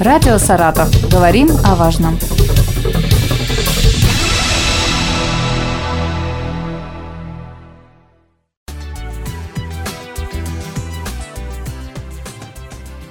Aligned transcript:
Радио 0.00 0.38
«Саратов». 0.38 0.88
Говорим 1.10 1.48
о 1.64 1.74
важном. 1.74 2.16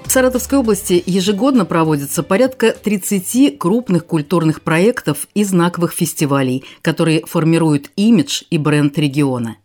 В 0.05 0.09
Саратовской 0.09 0.59
области 0.59 1.03
ежегодно 1.05 1.65
проводится 1.65 2.23
порядка 2.23 2.71
30 2.71 3.59
крупных 3.59 4.05
культурных 4.05 4.61
проектов 4.61 5.27
и 5.33 5.43
знаковых 5.43 5.91
фестивалей, 5.91 6.63
которые 6.81 7.25
формируют 7.25 7.91
имидж 7.97 8.43
и 8.49 8.57
бренд 8.57 8.97
региона. 8.97 9.57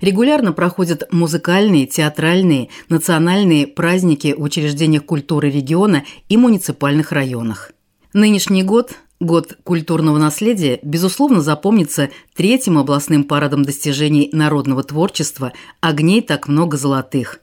Регулярно 0.00 0.52
проходят 0.52 1.04
музыкальные, 1.10 1.86
театральные, 1.86 2.68
национальные 2.88 3.66
праздники 3.66 4.34
в 4.36 4.42
учреждениях 4.42 5.04
культуры 5.04 5.50
региона 5.50 6.04
и 6.28 6.36
муниципальных 6.36 7.12
районах. 7.12 7.72
Нынешний 8.12 8.62
год 8.62 8.96
Год 9.18 9.56
культурного 9.64 10.18
наследия, 10.18 10.78
безусловно, 10.82 11.40
запомнится 11.40 12.10
третьим 12.34 12.76
областным 12.76 13.24
парадом 13.24 13.62
достижений 13.62 14.28
народного 14.30 14.82
творчества 14.82 15.54
«Огней 15.80 16.20
так 16.20 16.48
много 16.48 16.76
золотых», 16.76 17.40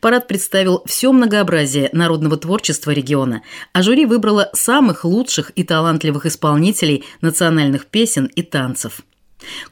Парад 0.00 0.28
представил 0.28 0.82
все 0.86 1.12
многообразие 1.12 1.90
народного 1.92 2.36
творчества 2.36 2.90
региона, 2.90 3.42
а 3.72 3.82
жюри 3.82 4.06
выбрало 4.06 4.50
самых 4.52 5.04
лучших 5.04 5.52
и 5.54 5.64
талантливых 5.64 6.26
исполнителей 6.26 7.04
национальных 7.20 7.86
песен 7.86 8.26
и 8.26 8.42
танцев. 8.42 9.02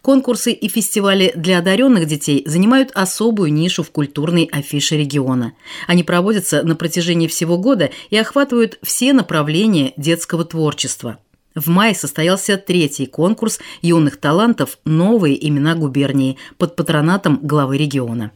Конкурсы 0.02 0.52
и 0.52 0.68
фестивали 0.68 1.32
для 1.36 1.58
одаренных 1.58 2.06
детей 2.06 2.42
занимают 2.46 2.90
особую 2.94 3.52
нишу 3.52 3.82
в 3.82 3.90
культурной 3.90 4.48
афише 4.50 4.96
региона. 4.96 5.52
Они 5.86 6.02
проводятся 6.02 6.62
на 6.62 6.74
протяжении 6.74 7.26
всего 7.26 7.58
года 7.58 7.90
и 8.10 8.16
охватывают 8.16 8.78
все 8.82 9.12
направления 9.12 9.92
детского 9.96 10.44
творчества. 10.44 11.18
В 11.54 11.68
мае 11.68 11.94
состоялся 11.94 12.56
третий 12.56 13.06
конкурс 13.06 13.58
юных 13.82 14.16
талантов 14.18 14.78
«Новые 14.84 15.48
имена 15.48 15.74
губернии» 15.74 16.36
под 16.56 16.76
патронатом 16.76 17.40
главы 17.42 17.78
региона. 17.78 18.30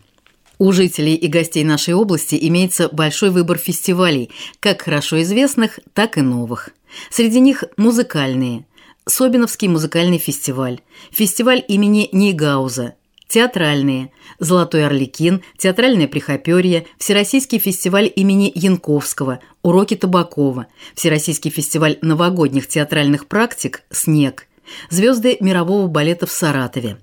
У 0.58 0.72
жителей 0.72 1.14
и 1.14 1.28
гостей 1.28 1.64
нашей 1.64 1.94
области 1.94 2.38
имеется 2.40 2.88
большой 2.88 3.30
выбор 3.30 3.58
фестивалей, 3.58 4.30
как 4.60 4.82
хорошо 4.82 5.22
известных, 5.22 5.80
так 5.92 6.18
и 6.18 6.20
новых. 6.20 6.70
Среди 7.10 7.40
них 7.40 7.64
музыкальные. 7.76 8.64
Собиновский 9.04 9.66
музыкальный 9.66 10.18
фестиваль, 10.18 10.80
фестиваль 11.10 11.64
имени 11.66 12.08
Нейгауза, 12.12 12.94
театральные 13.26 14.12
«Золотой 14.38 14.86
Орликин», 14.86 15.42
«Театральное 15.58 16.06
Прихоперье», 16.06 16.86
Всероссийский 16.98 17.58
фестиваль 17.58 18.12
имени 18.14 18.52
Янковского, 18.54 19.40
«Уроки 19.62 19.96
Табакова», 19.96 20.68
Всероссийский 20.94 21.50
фестиваль 21.50 21.98
новогодних 22.00 22.68
театральных 22.68 23.26
практик 23.26 23.82
«Снег», 23.90 24.46
«Звезды 24.88 25.36
мирового 25.40 25.88
балета 25.88 26.26
в 26.26 26.30
Саратове». 26.30 26.98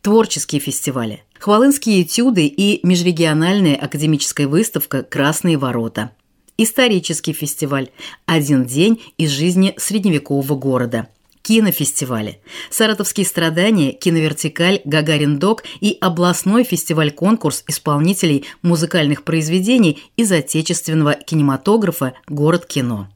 Творческие 0.00 0.62
фестивали, 0.62 1.22
Хвалынские 1.38 2.00
этюды 2.00 2.46
и 2.46 2.80
межрегиональная 2.82 3.76
академическая 3.76 4.48
выставка 4.48 5.02
«Красные 5.02 5.58
ворота». 5.58 6.12
Исторический 6.56 7.34
фестиваль 7.34 7.90
«Один 8.24 8.64
день 8.64 9.02
из 9.18 9.32
жизни 9.32 9.74
средневекового 9.76 10.54
города» 10.54 11.08
кинофестивали. 11.46 12.40
Саратовские 12.70 13.24
страдания, 13.24 13.92
киновертикаль, 13.92 14.80
Гагарин-док 14.84 15.62
и 15.80 15.96
областной 16.00 16.64
фестиваль-конкурс 16.64 17.62
исполнителей 17.68 18.44
музыкальных 18.62 19.22
произведений 19.22 20.02
из 20.16 20.32
отечественного 20.32 21.14
кинематографа 21.14 22.14
«Город 22.26 22.66
кино». 22.66 23.08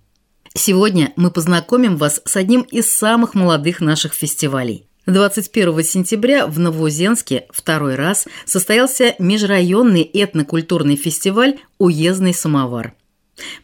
Сегодня 0.54 1.12
мы 1.16 1.32
познакомим 1.32 1.96
вас 1.96 2.22
с 2.24 2.36
одним 2.36 2.62
из 2.62 2.92
самых 2.92 3.34
молодых 3.34 3.80
наших 3.80 4.14
фестивалей. 4.14 4.86
21 5.06 5.82
сентября 5.82 6.46
в 6.46 6.60
Новоузенске 6.60 7.46
второй 7.50 7.96
раз 7.96 8.28
состоялся 8.44 9.16
межрайонный 9.18 10.02
этнокультурный 10.02 10.94
фестиваль 10.94 11.58
«Уездный 11.78 12.34
самовар». 12.34 12.94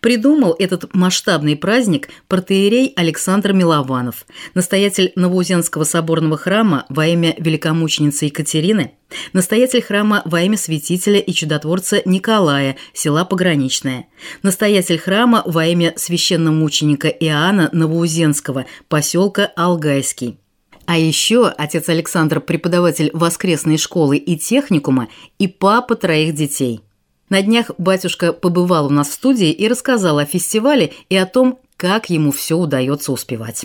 Придумал 0.00 0.54
этот 0.58 0.94
масштабный 0.94 1.56
праздник 1.56 2.08
протеерей 2.28 2.92
Александр 2.96 3.52
Милованов, 3.52 4.26
настоятель 4.54 5.12
Новоузенского 5.16 5.84
соборного 5.84 6.36
храма 6.36 6.86
во 6.88 7.06
имя 7.06 7.34
великомученицы 7.38 8.26
Екатерины, 8.26 8.92
настоятель 9.32 9.82
храма 9.82 10.22
во 10.24 10.42
имя 10.42 10.56
святителя 10.56 11.18
и 11.18 11.32
чудотворца 11.32 12.02
Николая, 12.04 12.76
села 12.92 13.24
Пограничное, 13.24 14.06
настоятель 14.42 14.98
храма 14.98 15.42
во 15.46 15.66
имя 15.66 15.94
священномученика 15.96 17.08
Иоанна 17.08 17.70
Новоузенского, 17.72 18.66
поселка 18.88 19.52
Алгайский. 19.56 20.38
А 20.86 20.98
еще 20.98 21.48
отец 21.48 21.88
Александр– 21.88 22.40
преподаватель 22.42 23.10
воскресной 23.12 23.76
школы 23.76 24.16
и 24.16 24.38
техникума 24.38 25.08
и 25.38 25.48
папа 25.48 25.96
троих 25.96 26.34
детей. 26.34 26.80
На 27.28 27.42
днях 27.42 27.72
батюшка 27.76 28.32
побывал 28.32 28.86
у 28.86 28.90
нас 28.90 29.08
в 29.08 29.14
студии 29.14 29.50
и 29.50 29.66
рассказал 29.66 30.18
о 30.18 30.24
фестивале 30.24 30.92
и 31.08 31.16
о 31.16 31.26
том, 31.26 31.58
как 31.76 32.08
ему 32.08 32.30
все 32.30 32.56
удается 32.56 33.10
успевать. 33.10 33.64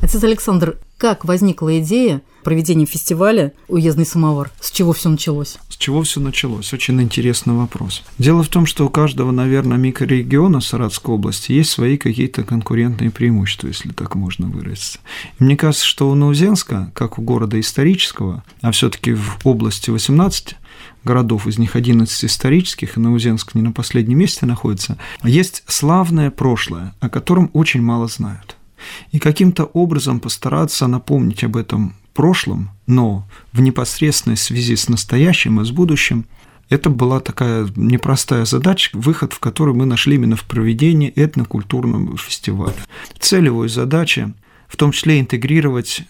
Отец 0.00 0.22
Александр, 0.24 0.78
как 0.96 1.24
возникла 1.24 1.78
идея 1.78 2.22
проведения 2.42 2.86
фестиваля 2.86 3.52
«Уездный 3.68 4.04
самовар»? 4.04 4.50
С 4.60 4.72
чего 4.72 4.92
все 4.92 5.08
началось? 5.10 5.58
С 5.68 5.76
чего 5.76 6.02
все 6.02 6.18
началось? 6.18 6.72
Очень 6.72 7.00
интересный 7.00 7.54
вопрос. 7.54 8.02
Дело 8.18 8.42
в 8.42 8.48
том, 8.48 8.66
что 8.66 8.86
у 8.86 8.90
каждого, 8.90 9.30
наверное, 9.30 9.76
микрорегиона 9.76 10.60
Саратовской 10.60 11.14
области 11.14 11.52
есть 11.52 11.70
свои 11.70 11.98
какие-то 11.98 12.42
конкурентные 12.42 13.12
преимущества, 13.12 13.68
если 13.68 13.90
так 13.90 14.16
можно 14.16 14.48
выразиться. 14.48 14.98
И 15.38 15.44
мне 15.44 15.56
кажется, 15.56 15.86
что 15.86 16.10
у 16.10 16.14
Наузенска, 16.16 16.90
как 16.94 17.18
у 17.18 17.22
города 17.22 17.60
исторического, 17.60 18.42
а 18.60 18.72
все 18.72 18.90
таки 18.90 19.12
в 19.14 19.38
области 19.44 19.90
18 19.90 20.56
городов, 21.04 21.46
из 21.46 21.58
них 21.58 21.76
11 21.76 22.24
исторических, 22.24 22.96
и 22.96 23.00
Наузенск 23.00 23.54
не 23.54 23.62
на 23.62 23.72
последнем 23.72 24.18
месте 24.18 24.46
находится, 24.46 24.98
есть 25.22 25.62
славное 25.66 26.30
прошлое, 26.30 26.94
о 27.00 27.08
котором 27.08 27.50
очень 27.52 27.82
мало 27.82 28.08
знают 28.08 28.58
и 29.12 29.18
каким-то 29.18 29.64
образом 29.64 30.20
постараться 30.20 30.86
напомнить 30.86 31.44
об 31.44 31.56
этом 31.56 31.94
прошлом, 32.14 32.70
но 32.86 33.26
в 33.52 33.60
непосредственной 33.60 34.36
связи 34.36 34.74
с 34.74 34.88
настоящим 34.88 35.60
и 35.60 35.64
с 35.64 35.70
будущим, 35.70 36.26
это 36.68 36.90
была 36.90 37.20
такая 37.20 37.68
непростая 37.76 38.44
задача, 38.44 38.90
выход 38.92 39.32
в 39.32 39.38
который 39.38 39.72
мы 39.72 39.86
нашли 39.86 40.16
именно 40.16 40.36
в 40.36 40.44
проведении 40.44 41.12
этнокультурного 41.14 42.16
фестиваля. 42.18 42.76
Цель 43.18 43.46
его 43.46 43.64
и 43.64 43.68
задача 43.68 44.32
в 44.68 44.76
том 44.76 44.92
числе 44.92 45.18
интегрировать 45.20 46.02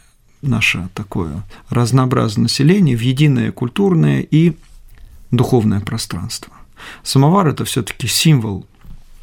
наше 0.43 0.89
такое 0.95 1.45
разнообразное 1.69 2.45
население 2.45 2.97
в 2.97 3.03
единое 3.03 3.53
культурное 3.53 4.21
и 4.21 4.57
духовное 5.31 5.81
пространство. 5.81 6.53
Самовар– 7.03 7.47
это 7.49 7.65
все 7.65 7.83
таки 7.83 8.07
символ 8.07 8.67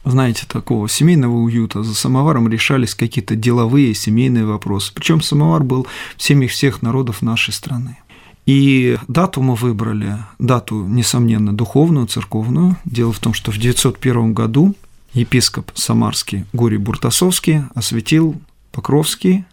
знаете, 0.05 0.45
такого 0.47 0.87
семейного 0.87 1.33
уюта. 1.33 1.81
За 1.81 1.95
самоваром 1.95 2.47
решались 2.47 2.93
какие-то 2.93 3.35
деловые, 3.35 3.93
семейные 3.95 4.45
вопросы. 4.45 4.93
Причем 4.93 5.21
самовар 5.21 5.63
был 5.63 5.87
в 6.15 6.21
семьях 6.21 6.51
всех 6.51 6.81
народов 6.83 7.23
нашей 7.23 7.53
страны. 7.53 7.97
И 8.45 8.97
дату 9.07 9.41
мы 9.41 9.55
выбрали, 9.55 10.17
дату, 10.37 10.85
несомненно, 10.85 11.51
духовную, 11.51 12.05
церковную. 12.05 12.77
Дело 12.85 13.11
в 13.11 13.19
том, 13.19 13.33
что 13.33 13.51
в 13.51 13.57
901 13.57 14.33
году 14.33 14.75
епископ 15.13 15.71
Самарский 15.73 16.45
Гурий 16.53 16.77
Буртасовский 16.77 17.63
осветил 17.73 18.39
Покровский 18.71 19.45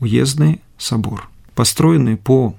уездный 0.00 0.60
собор, 0.76 1.30
построенный 1.54 2.16
по 2.16 2.54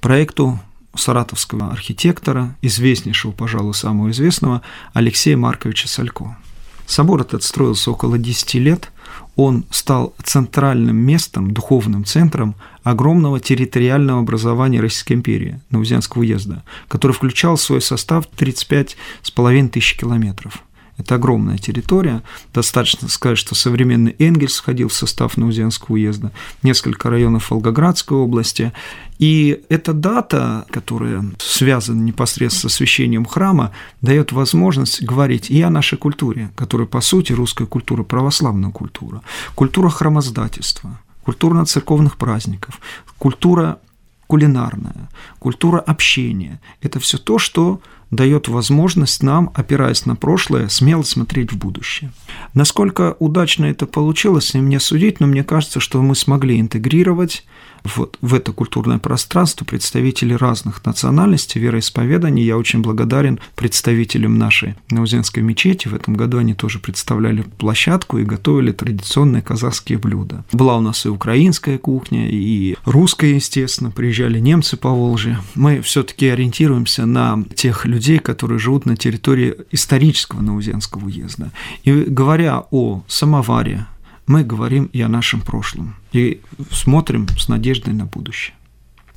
проекту 0.00 0.58
саратовского 0.94 1.70
архитектора, 1.70 2.56
известнейшего, 2.62 3.32
пожалуй, 3.32 3.74
самого 3.74 4.10
известного, 4.10 4.62
Алексея 4.92 5.36
Марковича 5.36 5.88
Салько. 5.88 6.36
Собор 6.86 7.20
этот 7.20 7.42
строился 7.42 7.90
около 7.90 8.18
10 8.18 8.54
лет, 8.54 8.90
он 9.36 9.64
стал 9.70 10.14
центральным 10.24 10.96
местом, 10.96 11.52
духовным 11.52 12.04
центром 12.04 12.56
огромного 12.82 13.40
территориального 13.40 14.20
образования 14.20 14.80
Российской 14.80 15.12
империи, 15.12 15.60
Наузенского 15.70 16.22
уезда, 16.22 16.64
который 16.88 17.12
включал 17.12 17.56
в 17.56 17.60
свой 17.60 17.82
состав 17.82 18.26
35,5 18.36 19.68
тысяч 19.68 19.96
километров– 19.96 20.62
это 20.98 21.14
огромная 21.14 21.58
территория. 21.58 22.22
Достаточно 22.52 23.08
сказать, 23.08 23.38
что 23.38 23.54
современный 23.54 24.16
Энгельс 24.18 24.58
входил 24.58 24.88
в 24.88 24.92
состав 24.92 25.36
Наузенского 25.36 25.94
уезда, 25.94 26.32
несколько 26.62 27.08
районов 27.08 27.50
Волгоградской 27.50 28.18
области. 28.18 28.72
И 29.18 29.62
эта 29.68 29.92
дата, 29.92 30.66
которая 30.70 31.24
связана 31.38 32.02
непосредственно 32.02 32.70
с 32.70 32.74
освящением 32.74 33.24
храма, 33.24 33.72
дает 34.02 34.32
возможность 34.32 35.02
говорить 35.02 35.50
и 35.50 35.62
о 35.62 35.70
нашей 35.70 35.98
культуре, 35.98 36.50
которая, 36.56 36.88
по 36.88 37.00
сути, 37.00 37.32
русская 37.32 37.66
культура, 37.66 38.02
православная 38.02 38.70
культура, 38.70 39.22
культура 39.54 39.88
храмоздательства, 39.88 41.00
культура 41.22 41.64
церковных 41.64 42.16
праздников, 42.16 42.80
культура 43.18 43.78
кулинарная, 44.26 45.08
культура 45.38 45.80
общения. 45.80 46.60
Это 46.82 47.00
все 47.00 47.18
то, 47.18 47.38
что 47.38 47.80
дает 48.10 48.48
возможность 48.48 49.22
нам, 49.22 49.50
опираясь 49.54 50.06
на 50.06 50.16
прошлое, 50.16 50.68
смело 50.68 51.02
смотреть 51.02 51.52
в 51.52 51.58
будущее. 51.58 52.12
Насколько 52.54 53.16
удачно 53.18 53.66
это 53.66 53.86
получилось, 53.86 54.54
мне 54.54 54.80
судить, 54.80 55.20
но 55.20 55.26
мне 55.26 55.44
кажется, 55.44 55.80
что 55.80 56.02
мы 56.02 56.14
смогли 56.14 56.58
интегрировать 56.60 57.44
вот 57.84 58.18
в 58.20 58.34
это 58.34 58.52
культурное 58.52 58.98
пространство 58.98 59.64
представители 59.64 60.34
разных 60.34 60.84
национальностей, 60.84 61.60
вероисповеданий. 61.60 62.44
Я 62.44 62.56
очень 62.56 62.80
благодарен 62.80 63.40
представителям 63.54 64.38
нашей 64.38 64.74
Наузенской 64.90 65.42
мечети. 65.42 65.88
В 65.88 65.94
этом 65.94 66.14
году 66.14 66.38
они 66.38 66.54
тоже 66.54 66.78
представляли 66.78 67.42
площадку 67.42 68.18
и 68.18 68.24
готовили 68.24 68.72
традиционные 68.72 69.42
казахские 69.42 69.98
блюда. 69.98 70.44
Была 70.52 70.76
у 70.76 70.80
нас 70.80 71.06
и 71.06 71.08
украинская 71.08 71.78
кухня, 71.78 72.28
и 72.28 72.76
русская, 72.84 73.34
естественно, 73.34 73.90
приезжали 73.90 74.38
немцы 74.38 74.76
по 74.76 74.90
Волжье. 74.90 75.38
Мы 75.54 75.80
все-таки 75.80 76.28
ориентируемся 76.28 77.06
на 77.06 77.44
тех 77.54 77.86
людей, 77.86 77.97
которые 78.18 78.58
живут 78.58 78.86
на 78.86 78.96
территории 78.96 79.54
исторического 79.70 80.40
Наузенского 80.40 81.06
уезда. 81.06 81.50
И 81.84 81.92
говоря 81.92 82.64
о 82.70 83.02
самоваре, 83.08 83.86
мы 84.26 84.44
говорим 84.44 84.90
и 84.92 85.00
о 85.00 85.08
нашем 85.08 85.40
прошлом, 85.40 85.96
и 86.12 86.40
смотрим 86.70 87.26
с 87.28 87.48
надеждой 87.48 87.94
на 87.94 88.04
будущее. 88.04 88.54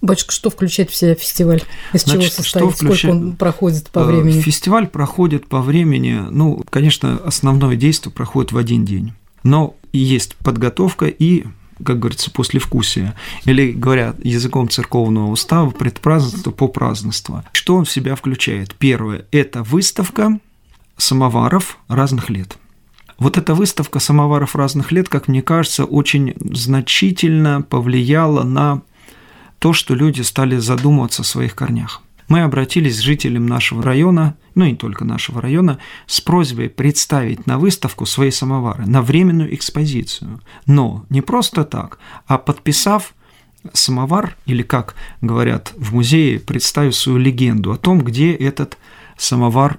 Батюшка, 0.01 0.31
что 0.31 0.49
включает 0.49 0.89
в 0.89 0.95
себя 0.95 1.13
фестиваль? 1.13 1.61
Из 1.93 2.03
Значит, 2.03 2.21
чего 2.21 2.43
состоит? 2.43 2.45
Что 2.45 2.69
включает... 2.69 2.99
Сколько 2.99 3.15
он 3.15 3.35
проходит 3.35 3.89
по 3.89 3.99
э, 3.99 4.05
времени? 4.05 4.41
Фестиваль 4.41 4.87
проходит 4.87 5.47
по 5.47 5.61
времени, 5.61 6.23
ну, 6.31 6.63
конечно, 6.69 7.17
основное 7.17 7.75
действие 7.75 8.11
проходит 8.11 8.51
в 8.51 8.57
один 8.57 8.83
день. 8.83 9.13
Но 9.43 9.75
есть 9.93 10.35
подготовка 10.37 11.05
и 11.05 11.45
как 11.83 11.99
говорится, 11.99 12.31
послевкусие, 12.31 13.15
или, 13.45 13.71
говоря 13.71 14.15
языком 14.23 14.69
церковного 14.69 15.31
устава, 15.31 15.69
предпразднство 15.71 16.51
по 16.51 16.67
празднеству. 16.67 17.43
Что 17.53 17.75
он 17.75 17.85
в 17.85 17.91
себя 17.91 18.15
включает? 18.15 18.75
Первое– 18.75 19.25
это 19.31 19.63
выставка 19.63 20.39
самоваров 20.97 21.77
разных 21.87 22.29
лет. 22.29 22.57
Вот 23.17 23.37
эта 23.37 23.53
выставка 23.53 23.99
самоваров 23.99 24.55
разных 24.55 24.91
лет, 24.91 25.07
как 25.07 25.27
мне 25.27 25.41
кажется, 25.41 25.85
очень 25.85 26.33
значительно 26.39 27.61
повлияла 27.61 28.43
на 28.43 28.81
то, 29.59 29.73
что 29.73 29.93
люди 29.93 30.21
стали 30.21 30.57
задумываться 30.57 31.21
о 31.21 31.25
своих 31.25 31.53
корнях. 31.53 32.01
Мы 32.31 32.43
обратились 32.43 32.97
к 32.97 33.03
жителям 33.03 33.45
нашего 33.45 33.83
района, 33.83 34.37
ну 34.55 34.63
и 34.63 34.69
не 34.71 34.77
только 34.77 35.03
нашего 35.03 35.41
района, 35.41 35.79
с 36.05 36.21
просьбой 36.21 36.69
представить 36.69 37.45
на 37.45 37.59
выставку 37.59 38.05
свои 38.05 38.31
самовары, 38.31 38.85
на 38.85 39.01
временную 39.01 39.53
экспозицию. 39.53 40.39
Но 40.65 41.03
не 41.09 41.19
просто 41.19 41.65
так, 41.65 41.99
а 42.27 42.37
подписав 42.37 43.15
самовар, 43.73 44.37
или 44.45 44.63
как 44.63 44.95
говорят 45.19 45.73
в 45.75 45.93
музее, 45.93 46.39
представив 46.39 46.95
свою 46.95 47.17
легенду 47.17 47.73
о 47.73 47.77
том, 47.77 47.99
где 47.99 48.31
этот 48.31 48.77
самовар 48.77 48.81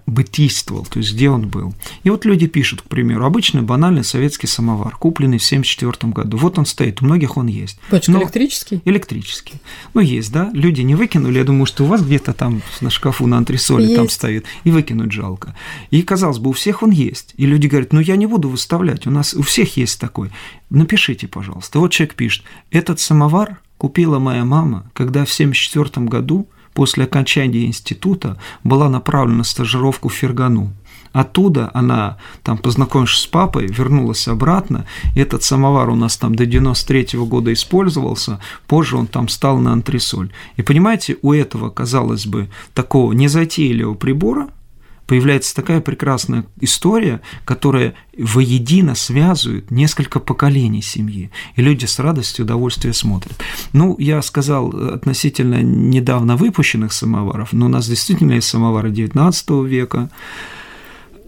бытийствовал, 0.06 0.85
то 0.87 0.99
есть 0.99 1.12
где 1.15 1.31
он 1.31 1.49
был. 1.49 1.75
И 2.05 2.11
вот 2.11 2.25
люди 2.25 2.47
пишут, 2.47 2.83
к 2.83 2.85
примеру, 2.85 3.25
обычный 3.25 3.62
банальный 3.62 4.05
советский 4.05 4.47
самовар, 4.47 4.97
купленный 4.97 5.39
в 5.39 5.44
1974 5.44 6.12
году. 6.12 6.37
Вот 6.37 6.59
он 6.59 6.67
стоит, 6.67 7.03
у 7.03 7.05
многих 7.05 7.37
он 7.37 7.47
есть. 7.47 7.79
Почему 7.91 8.21
электрический? 8.21 8.81
Электрический. 8.85 9.55
Ну, 9.94 10.00
есть, 10.00 10.33
да. 10.33 10.50
Люди 10.53 10.83
не 10.83 10.94
выкинули, 10.94 11.39
я 11.39 11.44
думаю, 11.44 11.67
что 11.67 11.85
у 11.85 11.87
вас 11.87 12.03
где-то 12.03 12.33
там 12.33 12.62
на 12.81 12.91
шкафу 12.91 13.27
на 13.27 13.39
антресоле 13.39 13.85
есть. 13.85 13.97
там 13.97 14.09
стоит, 14.09 14.47
и 14.65 14.71
выкинуть 14.71 15.12
жалко. 15.12 15.55
И, 15.91 16.03
казалось 16.03 16.39
бы, 16.39 16.50
у 16.50 16.53
всех 16.53 16.83
он 16.83 16.91
есть. 16.91 17.35
И 17.37 17.47
люди 17.47 17.67
говорят, 17.67 17.93
ну, 17.93 18.00
я 18.00 18.17
не 18.17 18.27
буду 18.27 18.49
выставлять, 18.49 19.06
у 19.06 19.11
нас 19.11 19.35
у 19.35 19.43
всех 19.43 19.77
есть 19.77 20.00
такой. 20.00 20.31
Напишите, 20.71 21.29
пожалуйста. 21.29 21.79
Вот 21.79 21.93
человек 21.93 22.15
пишет, 22.15 22.44
этот 22.71 23.00
самовар 23.00 23.59
купила 23.77 24.19
моя 24.19 24.44
мама, 24.44 24.91
когда 24.93 25.25
в 25.25 25.33
1974 25.33 26.06
году 26.06 26.49
после 26.74 27.04
окончания 27.04 27.66
института 27.66 28.38
была 28.64 28.88
направлена 28.88 29.38
на 29.38 29.44
стажировку 29.44 30.08
в 30.08 30.14
Фергану. 30.14 30.72
Оттуда 31.12 31.70
она, 31.74 32.16
там, 32.42 32.56
познакомившись 32.56 33.24
с 33.24 33.26
папой, 33.26 33.66
вернулась 33.66 34.28
обратно. 34.28 34.86
Этот 35.14 35.42
самовар 35.42 35.90
у 35.90 35.94
нас 35.94 36.16
там 36.16 36.34
до 36.34 36.46
93 36.46 37.19
-го 37.19 37.26
года 37.26 37.52
использовался, 37.52 38.40
позже 38.66 38.96
он 38.96 39.06
там 39.06 39.28
стал 39.28 39.58
на 39.58 39.72
антресоль. 39.72 40.30
И 40.56 40.62
понимаете, 40.62 41.19
у 41.22 41.32
этого, 41.34 41.69
казалось 41.70 42.26
бы, 42.26 42.48
такого 42.72 43.12
незатейливого 43.12 43.94
прибора– 43.94 44.48
появляется 45.06 45.54
такая 45.54 45.81
прекрасная 45.81 46.44
история, 46.60 47.20
которая 47.44 47.94
воедино 48.16 48.94
связывает 48.94 49.70
несколько 49.70 50.20
поколений 50.20 50.82
семьи, 50.82 51.31
и 51.56 51.62
люди 51.62 51.84
с 51.87 51.99
радостью 51.99 52.43
и 52.43 52.46
удовольствием 52.46 52.94
смотрят. 52.94 53.38
Ну, 53.72 53.96
я 53.99 54.22
сказал 54.22 54.69
относительно 54.69 55.62
недавно 55.62 56.37
выпущенных 56.37 56.93
самоваров, 56.93 57.52
но 57.52 57.66
у 57.66 57.69
нас 57.69 57.88
действительно 57.88 58.32
есть 58.32 58.49
самовары 58.49 58.90
XIX 58.90 59.66
века, 59.66 60.10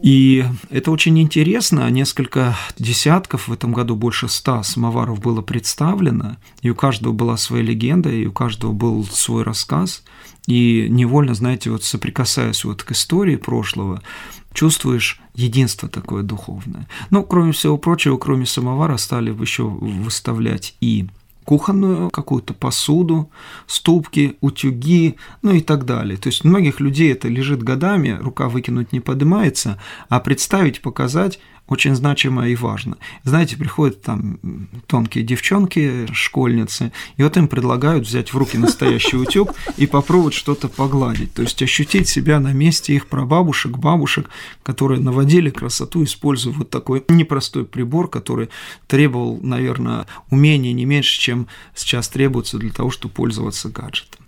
и 0.05 0.45
это 0.69 0.91
очень 0.91 1.19
интересно. 1.19 1.89
Несколько 1.89 2.59
десятков, 2.79 3.49
в 3.49 3.53
этом 3.55 3.73
году 3.73 3.97
больше 3.97 4.29
ста 4.29 4.62
самоваров 4.62 5.19
было 5.21 5.41
представлено, 5.41 6.37
и 6.61 6.69
у 6.69 6.75
каждого 6.75 7.15
была 7.15 7.39
своя 7.39 7.62
легенда, 7.62 8.11
и 8.11 8.27
у 8.27 8.33
каждого 8.33 8.73
был 8.73 9.03
свой 9.05 9.45
рассказ. 9.45 10.03
И 10.47 10.89
невольно, 10.91 11.33
знаете, 11.33 11.71
вот 11.71 11.85
соприкасаясь 11.85 12.67
вот 12.67 12.83
к 12.83 12.93
истории 12.93 13.37
прошлого, 13.37 14.03
чувствуешь 14.53 15.23
единство 15.35 15.89
такое 15.89 16.23
духовное. 16.23 16.87
Но, 17.09 17.23
кроме 17.23 17.53
всего 17.53 17.79
прочего, 17.79 18.19
кроме 18.19 18.45
самовара, 18.45 18.99
стали 18.99 19.31
еще 19.31 19.65
выставлять 19.65 20.77
и 20.83 21.06
кухонную 21.44 22.11
какую-то 22.11 22.55
посуду, 22.55 23.31
ступки, 23.67 24.37
утюги, 24.41 25.17
ну 25.43 25.52
и 25.52 25.61
так 25.61 25.85
далее. 25.85 26.17
То 26.17 26.29
есть 26.29 26.44
многих 26.44 26.81
людей 26.81 27.12
это 27.12 27.29
лежит 27.29 27.62
годами, 27.62 28.19
рука 28.20 28.49
выкинуть 28.49 28.93
не 28.93 29.00
поднимается, 29.00 29.81
а 30.08 30.20
представить, 30.20 30.81
показать 30.81 31.38
очень 31.69 31.95
значимо 31.95 32.49
и 32.49 32.55
важно. 32.55 32.99
Знаете, 33.23 33.57
приходят 33.57 34.03
там 34.03 34.39
тонкие 34.87 35.25
девчонки, 35.25 36.07
школьницы, 36.13 36.93
и 37.17 37.23
вот 37.23 37.37
им 37.37 37.49
предлагают 37.49 38.07
взять 38.07 38.33
в 38.33 38.37
руки 38.37 38.59
настоящий 38.59 39.17
утюг 39.17 39.55
и 39.77 39.87
попробовать 39.87 40.35
что-то 40.35 40.69
погладить, 40.69 41.33
то 41.33 41.43
есть 41.43 41.63
ощутить 41.63 42.09
себя 42.09 42.39
на 42.41 42.53
месте 42.53 42.95
их 42.95 43.07
прабабушек, 43.07 43.79
бабушек, 43.79 44.29
которые 44.63 45.01
наводили 45.01 45.51
красоту, 45.51 46.05
используя 46.05 46.53
вот 46.53 46.71
такой 46.71 47.05
непростой 47.09 47.65
прибор, 47.65 48.09
который 48.09 48.51
требовал, 48.87 49.41
наверное, 49.43 50.07
умения 50.31 50.73
не 50.73 50.85
меньше, 50.85 51.19
чем 51.21 51.47
сейчас 51.75 52.09
требуется 52.09 52.59
для 52.59 52.71
того, 52.71 52.91
чтобы 52.91 53.15
пользоваться 53.15 53.69
гаджетом. 53.69 54.25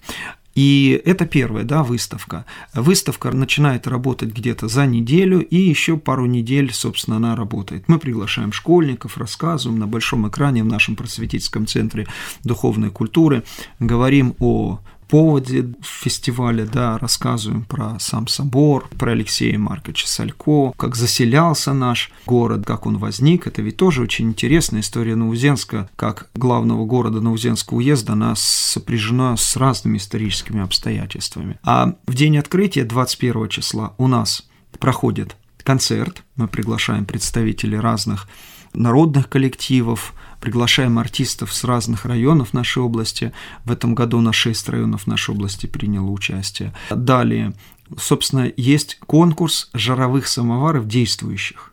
И 0.56 1.00
это 1.05 1.26
первая 1.26 1.64
да, 1.64 1.85
выставка. 1.85 2.47
Выставка 2.75 3.31
начинает 3.31 3.87
работать 3.87 4.31
где-то 4.31 4.69
за 4.69 4.87
неделю, 4.87 5.41
и 5.41 5.56
еще 5.56 5.99
пару 5.99 6.25
недель, 6.25 6.73
собственно, 6.73 7.19
она 7.19 7.37
работает. 7.37 7.85
Мы 7.88 7.99
приглашаем 7.99 8.52
школьников, 8.52 9.19
рассказываем 9.19 9.78
на 9.78 9.87
большом 9.87 10.26
экране 10.26 10.64
в 10.64 10.66
нашем 10.66 10.97
просветительском 10.97 11.66
центре 11.66 12.07
духовной 12.42 12.90
культуры, 12.90 13.45
говорим 13.80 14.35
о 14.40 14.80
поводе 15.08 15.72
фестиваля, 15.82 16.66
да, 16.66 16.98
рассказываем 16.98 17.64
про 17.64 17.98
сам 17.98 18.26
собор, 18.26 18.88
про 18.98 19.12
Алексея 19.12 19.58
Марковича 19.58 20.08
Салько, 20.08 20.72
как 20.76 20.96
заселялся 20.96 21.72
наш 21.72 22.10
город, 22.26 22.64
как 22.66 22.86
он 22.86 22.98
возник. 22.98 23.46
Это 23.46 23.62
ведь 23.62 23.76
тоже 23.76 24.02
очень 24.02 24.28
интересная 24.28 24.80
история 24.80 25.16
Наузенска, 25.16 25.88
как 25.96 26.28
главного 26.34 26.84
города 26.84 27.20
Наузенского 27.20 27.78
уезда, 27.78 28.14
она 28.14 28.34
сопряжена 28.36 29.36
с 29.36 29.56
разными 29.56 29.98
историческими 29.98 30.62
обстоятельствами. 30.62 31.58
А 31.62 31.94
в 32.06 32.14
день 32.14 32.38
открытия, 32.38 32.84
21 32.84 33.48
числа, 33.48 33.94
у 33.98 34.08
нас 34.08 34.46
проходит 34.78 35.36
концерт, 35.66 36.22
мы 36.36 36.46
приглашаем 36.46 37.04
представителей 37.04 37.78
разных 37.78 38.28
народных 38.76 39.28
коллективов, 39.28 40.14
приглашаем 40.40 40.99
артистов 40.99 41.52
с 41.52 41.64
разных 41.64 42.04
районов 42.04 42.52
нашей 42.52 42.83
области. 42.83 43.33
В 43.64 43.73
этом 43.73 43.95
году 43.95 44.21
на 44.21 44.33
6 44.33 44.68
районов 44.68 45.06
нашей 45.06 45.35
области 45.35 45.66
приняло 45.66 46.11
участие. 46.11 46.73
Далее, 46.90 47.54
собственно, 47.99 48.52
есть 48.56 48.99
конкурс 49.06 49.71
жаровых 49.73 50.28
самоваров 50.28 50.87
действующих. 50.87 51.73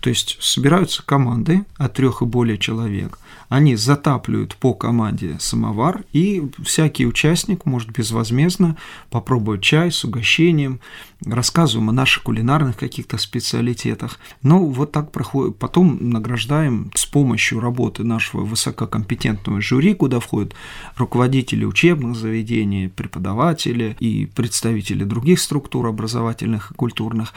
То 0.00 0.10
есть 0.10 0.38
собираются 0.40 1.02
команды 1.02 1.64
от 1.76 1.94
трех 1.94 2.22
и 2.22 2.24
более 2.24 2.58
человек– 2.58 3.18
они 3.48 3.76
затапливают 3.76 4.56
по 4.56 4.74
команде 4.74 5.36
самовар, 5.40 6.04
и 6.12 6.50
всякий 6.62 7.06
участник 7.06 7.64
может 7.64 7.90
безвозмездно 7.90 8.76
попробовать 9.10 9.62
чай 9.62 9.90
с 9.90 10.04
угощением, 10.04 10.80
рассказываем 11.24 11.90
о 11.90 11.92
наших 11.92 12.22
кулинарных 12.22 12.76
каких-то 12.76 13.18
специалитетах. 13.18 14.18
Ну, 14.42 14.66
вот 14.66 14.92
так 14.92 15.10
проходит. 15.10 15.56
Потом 15.56 15.98
награждаем 16.10 16.90
с 16.94 17.06
помощью 17.06 17.60
работы 17.60 18.04
нашего 18.04 18.42
высококомпетентного 18.42 19.60
жюри, 19.60 19.94
куда 19.94 20.20
входят 20.20 20.54
руководители 20.96 21.64
учебных 21.64 22.16
заведений, 22.16 22.88
преподаватели 22.88 23.96
и 23.98 24.26
представители 24.26 25.04
других 25.04 25.40
структур 25.40 25.86
образовательных 25.86 26.70
и 26.70 26.74
культурных 26.74 27.32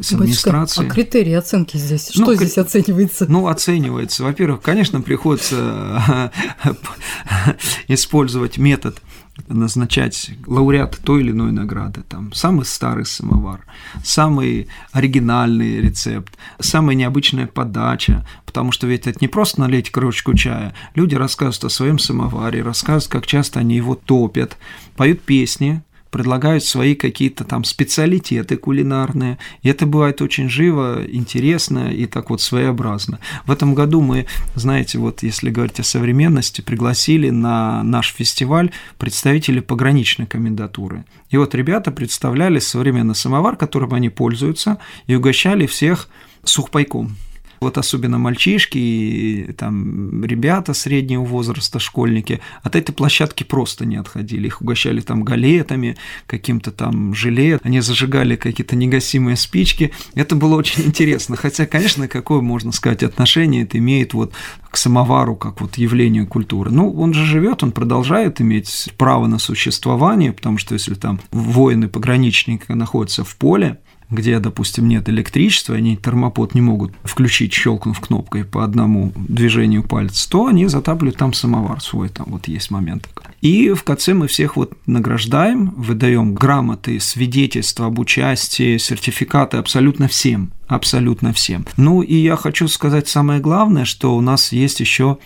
с 0.00 0.12
администрацией. 0.12 0.88
А 0.88 0.90
критерии 0.90 1.32
оценки 1.32 1.76
здесь? 1.76 2.10
Что 2.10 2.26
ну, 2.26 2.34
здесь 2.34 2.58
оценивается? 2.58 3.26
Ну, 3.28 3.46
оценивается. 3.48 4.24
Во-первых, 4.24 4.60
конечно, 4.60 5.00
приходится 5.00 6.30
использовать 7.88 8.58
метод 8.58 9.00
назначать 9.48 10.30
лауреата 10.46 11.00
той 11.02 11.22
или 11.22 11.30
иной 11.30 11.52
награды. 11.52 12.02
Там 12.02 12.32
самый 12.32 12.64
старый 12.64 13.06
самовар, 13.06 13.64
самый 14.04 14.68
оригинальный 14.92 15.80
рецепт, 15.80 16.36
самая 16.58 16.94
необычная 16.94 17.46
подача, 17.46 18.26
потому 18.44 18.72
что 18.72 18.86
ведь 18.86 19.06
это 19.06 19.18
не 19.20 19.28
просто 19.28 19.60
налить 19.60 19.90
кружку 19.90 20.34
чая. 20.34 20.74
Люди 20.94 21.14
рассказывают 21.14 21.64
о 21.64 21.74
своем 21.74 21.98
самоваре, 21.98 22.62
рассказывают, 22.62 23.08
как 23.08 23.26
часто 23.26 23.60
они 23.60 23.76
его 23.76 23.94
топят, 23.94 24.56
поют 24.96 25.22
песни, 25.22 25.82
предлагают 26.12 26.62
свои 26.62 26.94
какие-то 26.94 27.42
там 27.42 27.64
специалитеты 27.64 28.56
кулинарные. 28.56 29.38
И 29.62 29.70
это 29.70 29.86
бывает 29.86 30.20
очень 30.20 30.48
живо, 30.48 31.02
интересно 31.08 31.90
и 31.90 32.06
так 32.06 32.28
вот 32.30 32.42
своеобразно. 32.42 33.18
В 33.46 33.50
этом 33.50 33.74
году 33.74 34.02
мы, 34.02 34.26
знаете, 34.54 34.98
вот 34.98 35.22
если 35.22 35.50
говорить 35.50 35.80
о 35.80 35.84
современности, 35.84 36.60
пригласили 36.60 37.30
на 37.30 37.82
наш 37.82 38.12
фестиваль 38.12 38.70
представителей 38.98 39.62
пограничной 39.62 40.26
комендатуры. 40.26 41.04
И 41.30 41.38
вот 41.38 41.54
ребята 41.54 41.90
представляли 41.90 42.58
современный 42.58 43.14
самовар, 43.14 43.56
которым 43.56 43.94
они 43.94 44.10
пользуются, 44.10 44.78
и 45.06 45.14
угощали 45.14 45.66
всех 45.66 46.08
сухпайком 46.44 47.16
вот 47.62 47.78
особенно 47.78 48.18
мальчишки 48.18 48.78
и 48.78 49.52
там 49.52 50.24
ребята 50.24 50.74
среднего 50.74 51.24
возраста, 51.24 51.78
школьники, 51.78 52.40
от 52.62 52.76
этой 52.76 52.92
площадки 52.92 53.44
просто 53.44 53.84
не 53.84 53.96
отходили. 53.96 54.46
Их 54.46 54.60
угощали 54.60 55.00
там 55.00 55.22
галетами, 55.22 55.96
каким-то 56.26 56.70
там 56.70 57.14
желе, 57.14 57.58
они 57.62 57.80
зажигали 57.80 58.36
какие-то 58.36 58.76
негасимые 58.76 59.36
спички. 59.36 59.92
Это 60.14 60.36
было 60.36 60.56
очень 60.56 60.82
интересно. 60.86 61.36
Хотя, 61.36 61.66
конечно, 61.66 62.08
какое, 62.08 62.40
можно 62.40 62.72
сказать, 62.72 63.02
отношение 63.02 63.62
это 63.62 63.78
имеет 63.78 64.14
вот 64.14 64.32
к 64.70 64.76
самовару, 64.76 65.36
как 65.36 65.60
вот 65.60 65.76
явлению 65.76 66.26
культуры. 66.26 66.70
Ну, 66.70 66.92
он 66.92 67.14
же 67.14 67.24
живет, 67.24 67.62
он 67.62 67.72
продолжает 67.72 68.40
иметь 68.40 68.92
право 68.96 69.26
на 69.26 69.38
существование, 69.38 70.32
потому 70.32 70.58
что 70.58 70.74
если 70.74 70.94
там 70.94 71.20
воины-пограничники 71.30 72.72
находятся 72.72 73.24
в 73.24 73.36
поле, 73.36 73.78
где, 74.12 74.38
допустим, 74.38 74.88
нет 74.88 75.08
электричества, 75.08 75.74
они 75.74 75.96
термопод 75.96 76.54
не 76.54 76.60
могут 76.60 76.92
включить, 77.02 77.52
щелкнув 77.52 77.98
кнопкой 77.98 78.44
по 78.44 78.62
одному 78.62 79.12
движению 79.16 79.82
пальца, 79.82 80.28
то 80.28 80.46
они 80.46 80.66
затапливают 80.66 81.16
там 81.16 81.32
самовар 81.32 81.80
свой, 81.80 82.08
там 82.08 82.26
вот 82.28 82.46
есть 82.46 82.70
момент. 82.70 83.08
И 83.40 83.72
в 83.72 83.82
конце 83.82 84.14
мы 84.14 84.28
всех 84.28 84.56
вот 84.56 84.74
награждаем, 84.86 85.70
выдаем 85.76 86.34
грамоты, 86.34 87.00
свидетельства 87.00 87.86
об 87.86 87.98
участии, 87.98 88.76
сертификаты 88.76 89.56
абсолютно 89.56 90.06
всем, 90.08 90.52
абсолютно 90.68 91.32
всем. 91.32 91.66
Ну 91.76 92.02
и 92.02 92.14
я 92.14 92.36
хочу 92.36 92.68
сказать 92.68 93.08
самое 93.08 93.40
главное, 93.40 93.84
что 93.84 94.14
у 94.14 94.20
нас 94.20 94.52
есть 94.52 94.80
еще 94.80 95.18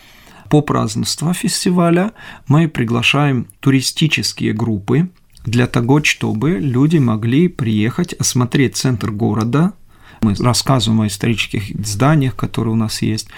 по 0.49 0.63
празднеству 0.63 1.33
фестиваля 1.33 2.13
мы 2.47 2.69
приглашаем 2.69 3.49
туристические 3.61 4.53
группы, 4.53 5.09
для 5.47 5.67
того, 5.67 6.03
чтобы 6.03 6.59
люди 6.59 6.99
могли 6.99 7.49
приехать, 7.49 8.13
осмотреть 8.15 8.77
центр 8.77 9.11
города, 9.11 9.73
мы 10.21 10.35
рассказываем 10.35 11.03
о 11.03 11.07
исторических 11.07 11.69
зданиях, 11.87 12.35
которые 12.37 12.73
у 12.73 12.77
нас 12.77 13.01
есть, 13.03 13.29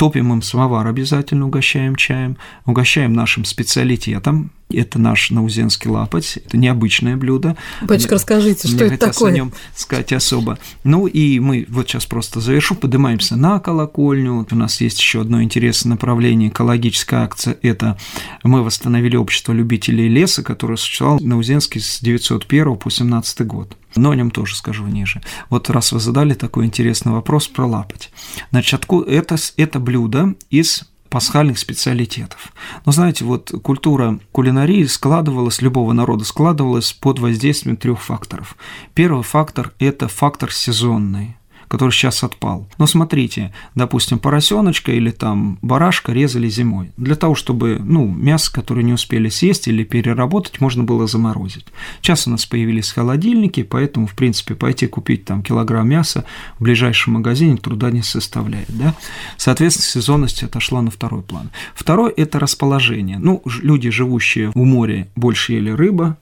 топим 0.00 0.32
им 0.32 0.40
самовар 0.40 0.86
обязательно, 0.86 1.44
угощаем 1.44 1.94
чаем, 1.94 2.38
угощаем 2.64 3.12
нашим 3.12 3.44
специалитетом, 3.44 4.50
это 4.72 4.98
наш 4.98 5.30
наузенский 5.30 5.90
лапоть, 5.90 6.38
это 6.38 6.56
необычное 6.56 7.16
блюдо. 7.16 7.56
Батюшка, 7.82 8.14
расскажите, 8.14 8.68
что 8.68 8.84
Мне 8.84 8.94
это 8.94 9.08
такое? 9.08 9.32
о 9.32 9.34
нем 9.34 9.52
сказать 9.74 10.12
особо. 10.12 10.58
Ну 10.84 11.06
и 11.06 11.38
мы 11.40 11.66
вот 11.68 11.88
сейчас 11.88 12.06
просто 12.06 12.40
завершу, 12.40 12.74
поднимаемся 12.74 13.36
на 13.36 13.58
колокольню. 13.58 14.46
У 14.50 14.54
нас 14.54 14.80
есть 14.80 14.98
еще 14.98 15.22
одно 15.22 15.42
интересное 15.42 15.90
направление, 15.90 16.48
экологическая 16.48 17.24
акция. 17.24 17.58
Это 17.62 17.98
мы 18.42 18.62
восстановили 18.62 19.16
общество 19.16 19.52
любителей 19.52 20.08
леса, 20.08 20.42
которое 20.42 20.76
существовало 20.76 21.18
на 21.20 21.36
Узенске 21.36 21.80
с 21.80 22.00
901 22.00 22.76
по 22.76 22.90
17 22.90 23.46
год. 23.46 23.76
Но 23.96 24.10
о 24.10 24.14
нем 24.14 24.30
тоже 24.30 24.54
скажу 24.54 24.86
ниже. 24.86 25.20
Вот 25.48 25.68
раз 25.68 25.90
вы 25.90 25.98
задали 25.98 26.34
такой 26.34 26.66
интересный 26.66 27.10
вопрос 27.10 27.48
про 27.48 27.66
лапоть. 27.66 28.10
Значит, 28.52 28.74
откуда 28.74 29.10
это, 29.10 29.36
это 29.56 29.80
блюдо 29.90 30.34
из 30.50 30.84
пасхальных 31.08 31.58
специалитетов. 31.58 32.52
Но 32.86 32.92
знаете, 32.92 33.24
вот 33.24 33.52
культура 33.64 34.20
кулинарии 34.30 34.84
складывалась, 34.84 35.60
любого 35.60 35.92
народа 35.92 36.24
складывалась 36.24 36.92
под 36.92 37.18
воздействием 37.18 37.76
трех 37.76 38.00
факторов. 38.00 38.56
Первый 38.94 39.24
фактор– 39.24 39.72
это 39.80 40.06
фактор 40.06 40.52
сезонный 40.52 41.36
который 41.70 41.92
сейчас 41.92 42.24
отпал. 42.24 42.68
Но 42.78 42.86
смотрите, 42.88 43.52
допустим, 43.76 44.18
поросеночка 44.18 44.90
или 44.90 45.12
там 45.12 45.56
барашка 45.62 46.12
резали 46.12 46.48
зимой. 46.48 46.90
Для 46.96 47.14
того, 47.14 47.36
чтобы 47.36 47.78
ну, 47.78 48.08
мясо, 48.08 48.52
которое 48.52 48.82
не 48.82 48.92
успели 48.92 49.28
съесть 49.28 49.68
или 49.68 49.84
переработать, 49.84 50.60
можно 50.60 50.82
было 50.82 51.06
заморозить. 51.06 51.66
Сейчас 52.02 52.26
у 52.26 52.30
нас 52.30 52.44
появились 52.44 52.90
холодильники, 52.90 53.62
поэтому, 53.62 54.08
в 54.08 54.14
принципе, 54.14 54.56
пойти 54.56 54.88
купить 54.88 55.24
там 55.24 55.44
килограмм 55.44 55.88
мяса 55.88 56.24
в 56.58 56.64
ближайшем 56.64 57.14
магазине 57.14 57.56
труда 57.56 57.92
не 57.92 58.02
составляет. 58.02 58.66
Да? 58.68 58.96
Соответственно, 59.36 60.02
сезонность 60.02 60.42
отошла 60.42 60.82
на 60.82 60.90
второй 60.90 61.22
план. 61.22 61.50
Второй– 61.76 62.10
это 62.16 62.40
расположение. 62.40 63.20
Ну, 63.20 63.42
люди, 63.62 63.90
живущие 63.90 64.50
у 64.56 64.64
моря, 64.64 65.06
больше 65.14 65.52
ели 65.52 65.70
рыба, 65.70 66.18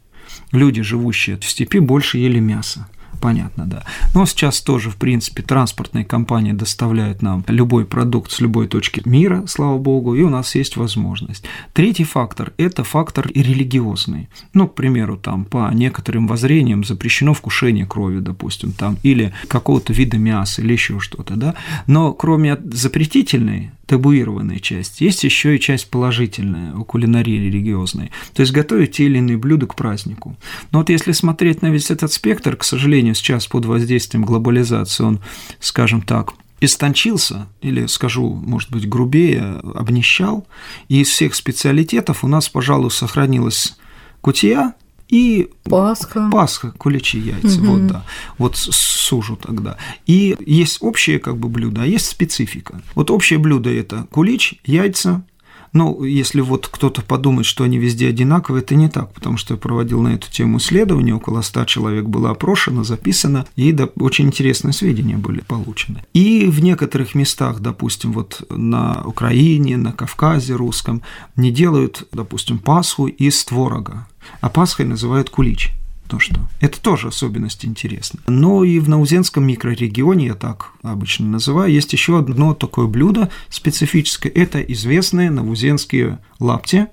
люди, 0.53 0.83
живущие 0.83 1.39
в 1.39 1.45
степи, 1.47 1.79
больше 1.79 2.19
ели 2.19 2.39
мясо 2.39 2.87
понятно, 3.21 3.67
да. 3.67 3.85
Но 4.15 4.27
сейчас 4.27 4.61
тоже, 4.61 4.91
в 4.91 4.97
принципе, 4.97 5.43
транспортные 5.43 6.05
компании 6.05 6.53
доставляют 6.53 7.23
нам 7.23 7.45
любой 7.49 7.85
продукт 7.85 8.31
с 8.31 8.41
любой 8.41 8.69
точки 8.69 9.03
мира, 9.05 9.45
слава 9.47 9.79
богу, 9.79 10.15
и 10.15 10.23
у 10.23 10.29
нас 10.29 10.55
есть 10.55 10.77
возможность. 10.77 11.45
Третий 11.73 12.05
фактор– 12.05 12.53
это 12.57 12.85
фактор 12.85 13.31
религиозный. 13.35 14.29
Ну, 14.55 14.69
к 14.69 14.75
примеру, 14.75 15.17
там 15.17 15.45
по 15.45 15.71
некоторым 15.73 16.27
воззрениям 16.27 16.85
запрещено 16.85 17.35
вкушение 17.35 17.87
крови, 17.87 18.21
допустим, 18.21 18.73
там, 18.73 18.97
или 19.03 19.33
какого-то 19.49 19.93
вида 19.93 20.19
мяса, 20.19 20.63
или 20.63 20.73
еще 20.73 21.01
что-то, 21.01 21.37
да. 21.37 21.55
Но 21.87 22.13
кроме 22.13 22.59
запретительной, 22.65 23.73
табуированной 23.89 24.61
части, 24.61 25.03
есть 25.03 25.25
еще 25.25 25.57
и 25.57 25.61
часть 25.61 25.91
положительная 25.91 26.75
у 26.75 26.85
кулинарии 26.85 27.47
религиозной, 27.47 28.13
то 28.35 28.43
есть 28.43 28.53
готовить 28.53 28.93
те 28.93 29.07
или 29.07 29.19
иные 29.19 29.39
блюда 29.39 29.67
к 29.67 29.75
празднику. 29.75 30.37
Но 30.71 30.81
вот 30.81 30.91
если 30.91 31.13
смотреть 31.13 31.63
на 31.63 31.71
весь 31.71 31.91
этот 31.91 32.13
спектр, 32.13 32.55
к 32.55 32.65
сожалению, 32.65 33.15
сейчас 33.15 33.47
под 33.47 33.65
воздействием 33.65 34.25
глобализации 34.25 35.05
он, 35.05 35.21
скажем 35.59 36.03
так, 36.03 36.35
истончился, 36.61 37.49
или 37.63 37.87
скажу, 37.87 38.35
может 38.35 38.71
быть, 38.71 38.89
грубее, 38.89 39.61
обнищал, 39.75 40.47
и 40.89 41.01
из 41.01 41.09
всех 41.09 41.35
специалитетов 41.35 42.25
у 42.25 42.29
нас, 42.29 42.49
пожалуй, 42.49 42.91
сохранилась 42.91 43.79
кутия, 44.21 44.75
и 45.09 45.51
Пасха. 45.65 46.29
Пасха, 46.31 46.73
куличи, 46.73 47.19
яйца, 47.19 47.61
угу. 47.61 47.73
вот 47.73 47.87
да, 47.87 48.05
вот 48.37 48.57
сужу 48.57 49.37
тогда. 49.37 49.77
И 50.07 50.37
есть 50.45 50.79
общее 50.81 51.19
как 51.19 51.39
бы 51.39 51.49
блюдо, 51.49 51.83
а 51.83 51.87
есть 51.87 52.07
специфика. 52.07 52.81
Вот 52.95 53.11
общее 53.11 53.39
блюдо 53.39 53.71
это 53.71 54.07
кулич, 54.11 54.55
яйца, 54.65 55.23
ну, 55.73 56.03
если 56.05 56.41
вот 56.41 56.69
кто-то 56.69 57.03
подумает, 57.03 57.47
что 57.47 57.65
они 57.65 57.79
везде 57.79 58.09
одинаковые, 58.09 58.63
это 58.63 58.75
не 58.75 58.89
так, 58.89 59.13
потому 59.13 59.37
что 59.37 59.55
я 59.55 59.59
проводил 59.59 60.01
на 60.01 60.09
эту 60.09 60.31
тему 60.31 60.59
исследование, 60.59 61.15
около 61.15 61.43
100 61.43 61.65
человек 61.67 62.05
было 62.05 62.31
опрошено, 62.31 62.85
записано, 62.85 63.47
и 63.57 63.73
да, 63.73 63.89
очень 63.97 64.27
интересные 64.27 64.73
сведения 64.73 65.17
были 65.17 65.41
получены. 65.41 66.03
И 66.15 66.47
в 66.47 66.63
некоторых 66.63 67.15
местах, 67.15 67.61
допустим, 67.61 68.13
вот 68.13 68.43
на 68.51 69.03
Украине, 69.05 69.77
на 69.77 69.93
Кавказе 69.93 70.55
русском, 70.55 71.03
не 71.37 71.51
делают, 71.51 72.07
допустим, 72.13 72.59
Пасху 72.59 73.07
из 73.07 73.45
творога, 73.45 74.07
а 74.41 74.49
Пасхой 74.49 74.87
называют 74.87 75.31
кулич 75.31 75.73
то 76.09 76.19
что 76.19 76.41
это 76.61 76.81
тоже 76.81 77.09
особенность 77.09 77.65
интересная. 77.65 78.23
Но 78.27 78.65
и 78.65 78.79
в 78.79 78.89
Наузенском 78.89 79.47
микрорегионе, 79.47 80.27
я 80.27 80.35
так 80.35 80.73
обычно 80.83 81.27
называю, 81.27 81.73
есть 81.73 81.93
еще 81.93 82.19
одно 82.19 82.55
такое 82.55 82.87
блюдо 82.87 83.31
специфическое. 83.49 84.33
Это 84.33 84.61
известные 84.61 85.31
наузенские 85.31 86.19
лапти. 86.41 86.89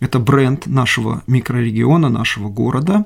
Это 0.00 0.18
бренд 0.18 0.66
нашего 0.66 1.22
микрорегиона, 1.28 2.08
нашего 2.08 2.48
города. 2.48 3.04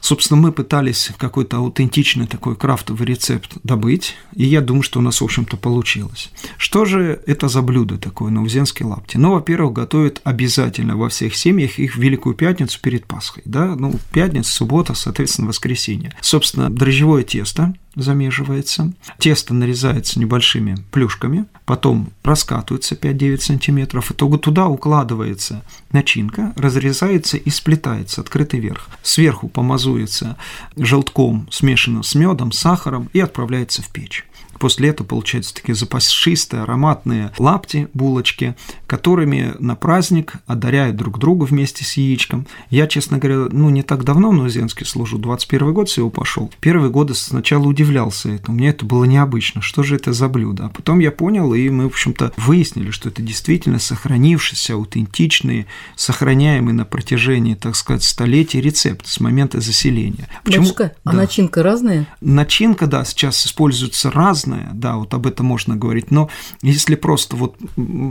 Собственно, 0.00 0.40
мы 0.40 0.52
пытались 0.52 1.10
какой-то 1.18 1.58
аутентичный 1.58 2.26
такой 2.26 2.56
крафтовый 2.56 3.06
рецепт 3.06 3.56
добыть, 3.62 4.16
и 4.34 4.44
я 4.44 4.60
думаю, 4.60 4.82
что 4.82 4.98
у 4.98 5.02
нас, 5.02 5.20
в 5.20 5.24
общем-то, 5.24 5.56
получилось. 5.56 6.30
Что 6.56 6.84
же 6.84 7.20
это 7.26 7.48
за 7.48 7.62
блюдо 7.62 7.98
такое, 7.98 8.30
наузенские 8.30 8.88
лапти? 8.88 9.16
Ну, 9.16 9.32
во-первых, 9.32 9.72
готовят 9.72 10.20
обязательно 10.24 10.96
во 10.96 11.08
всех 11.08 11.34
семьях 11.34 11.78
их 11.78 11.96
в 11.96 11.98
Великую 11.98 12.34
Пятницу 12.34 12.78
перед 12.80 13.06
Пасхой, 13.06 13.42
да, 13.44 13.74
ну, 13.76 13.94
пятница, 14.12 14.52
суббота, 14.52 14.94
соответственно, 14.94 15.48
воскресенье. 15.48 16.14
Собственно, 16.20 16.70
дрожжевое 16.70 17.22
тесто, 17.22 17.74
замеживается, 17.94 18.92
тесто 19.18 19.54
нарезается 19.54 20.20
небольшими 20.20 20.76
плюшками, 20.90 21.46
потом 21.64 22.10
раскатывается 22.22 22.94
5-9 22.94 23.38
сантиметров, 23.38 24.10
итого 24.10 24.36
туда 24.38 24.68
укладывается 24.68 25.62
начинка, 25.92 26.52
разрезается 26.56 27.36
и 27.36 27.50
сплетается, 27.50 28.20
открытый 28.20 28.60
верх. 28.60 28.88
Сверху 29.02 29.48
помазуется 29.48 30.36
желтком, 30.76 31.48
смешанным 31.50 32.02
с 32.02 32.14
медом, 32.14 32.52
сахаром 32.52 33.08
и 33.12 33.20
отправляется 33.20 33.82
в 33.82 33.88
печь. 33.88 34.24
После 34.58 34.90
этого 34.90 35.06
получаются 35.06 35.54
такие 35.54 35.74
запасистые, 35.74 36.62
ароматные 36.62 37.32
лапти, 37.38 37.88
булочки, 37.94 38.56
которыми 38.86 39.54
на 39.58 39.76
праздник 39.76 40.34
одаряют 40.46 40.96
друг 40.96 41.18
друга 41.18 41.44
вместе 41.44 41.84
с 41.84 41.96
яичком. 41.96 42.46
Я, 42.70 42.86
честно 42.86 43.18
говоря, 43.18 43.48
ну, 43.50 43.70
не 43.70 43.82
так 43.82 44.04
давно 44.04 44.30
в 44.30 44.34
Новоземске 44.34 44.84
служу, 44.84 45.18
21 45.18 45.72
год 45.72 45.88
всего 45.88 46.10
пошел. 46.10 46.50
Первые 46.60 46.90
годы 46.90 47.14
сначала 47.14 47.64
удивлялся 47.66 48.28
этому, 48.28 48.58
мне 48.58 48.70
это 48.70 48.84
было 48.84 49.04
необычно, 49.04 49.62
что 49.62 49.82
же 49.82 49.96
это 49.96 50.12
за 50.12 50.28
блюдо. 50.28 50.66
А 50.66 50.68
потом 50.68 50.98
я 50.98 51.10
понял, 51.10 51.54
и 51.54 51.68
мы, 51.68 51.84
в 51.84 51.92
общем-то, 51.92 52.32
выяснили, 52.36 52.90
что 52.90 53.08
это 53.08 53.22
действительно 53.22 53.78
сохранившийся, 53.78 54.74
аутентичный, 54.74 55.66
сохраняемый 55.96 56.74
на 56.74 56.84
протяжении, 56.84 57.54
так 57.54 57.76
сказать, 57.76 58.02
столетий 58.02 58.60
рецепт 58.60 59.06
с 59.06 59.20
момента 59.20 59.60
заселения. 59.60 60.28
Почему? 60.44 60.64
Батюшка, 60.64 60.92
а 61.04 61.10
да. 61.10 61.18
а 61.18 61.20
начинка 61.20 61.62
разная? 61.62 62.06
Начинка, 62.20 62.86
да, 62.86 63.04
сейчас 63.04 63.46
используется 63.46 64.10
разная, 64.10 64.47
да, 64.72 64.96
вот 64.96 65.14
об 65.14 65.26
этом 65.26 65.46
можно 65.46 65.76
говорить, 65.76 66.10
но 66.10 66.28
если 66.62 66.94
просто 66.94 67.36
вот 67.36 67.56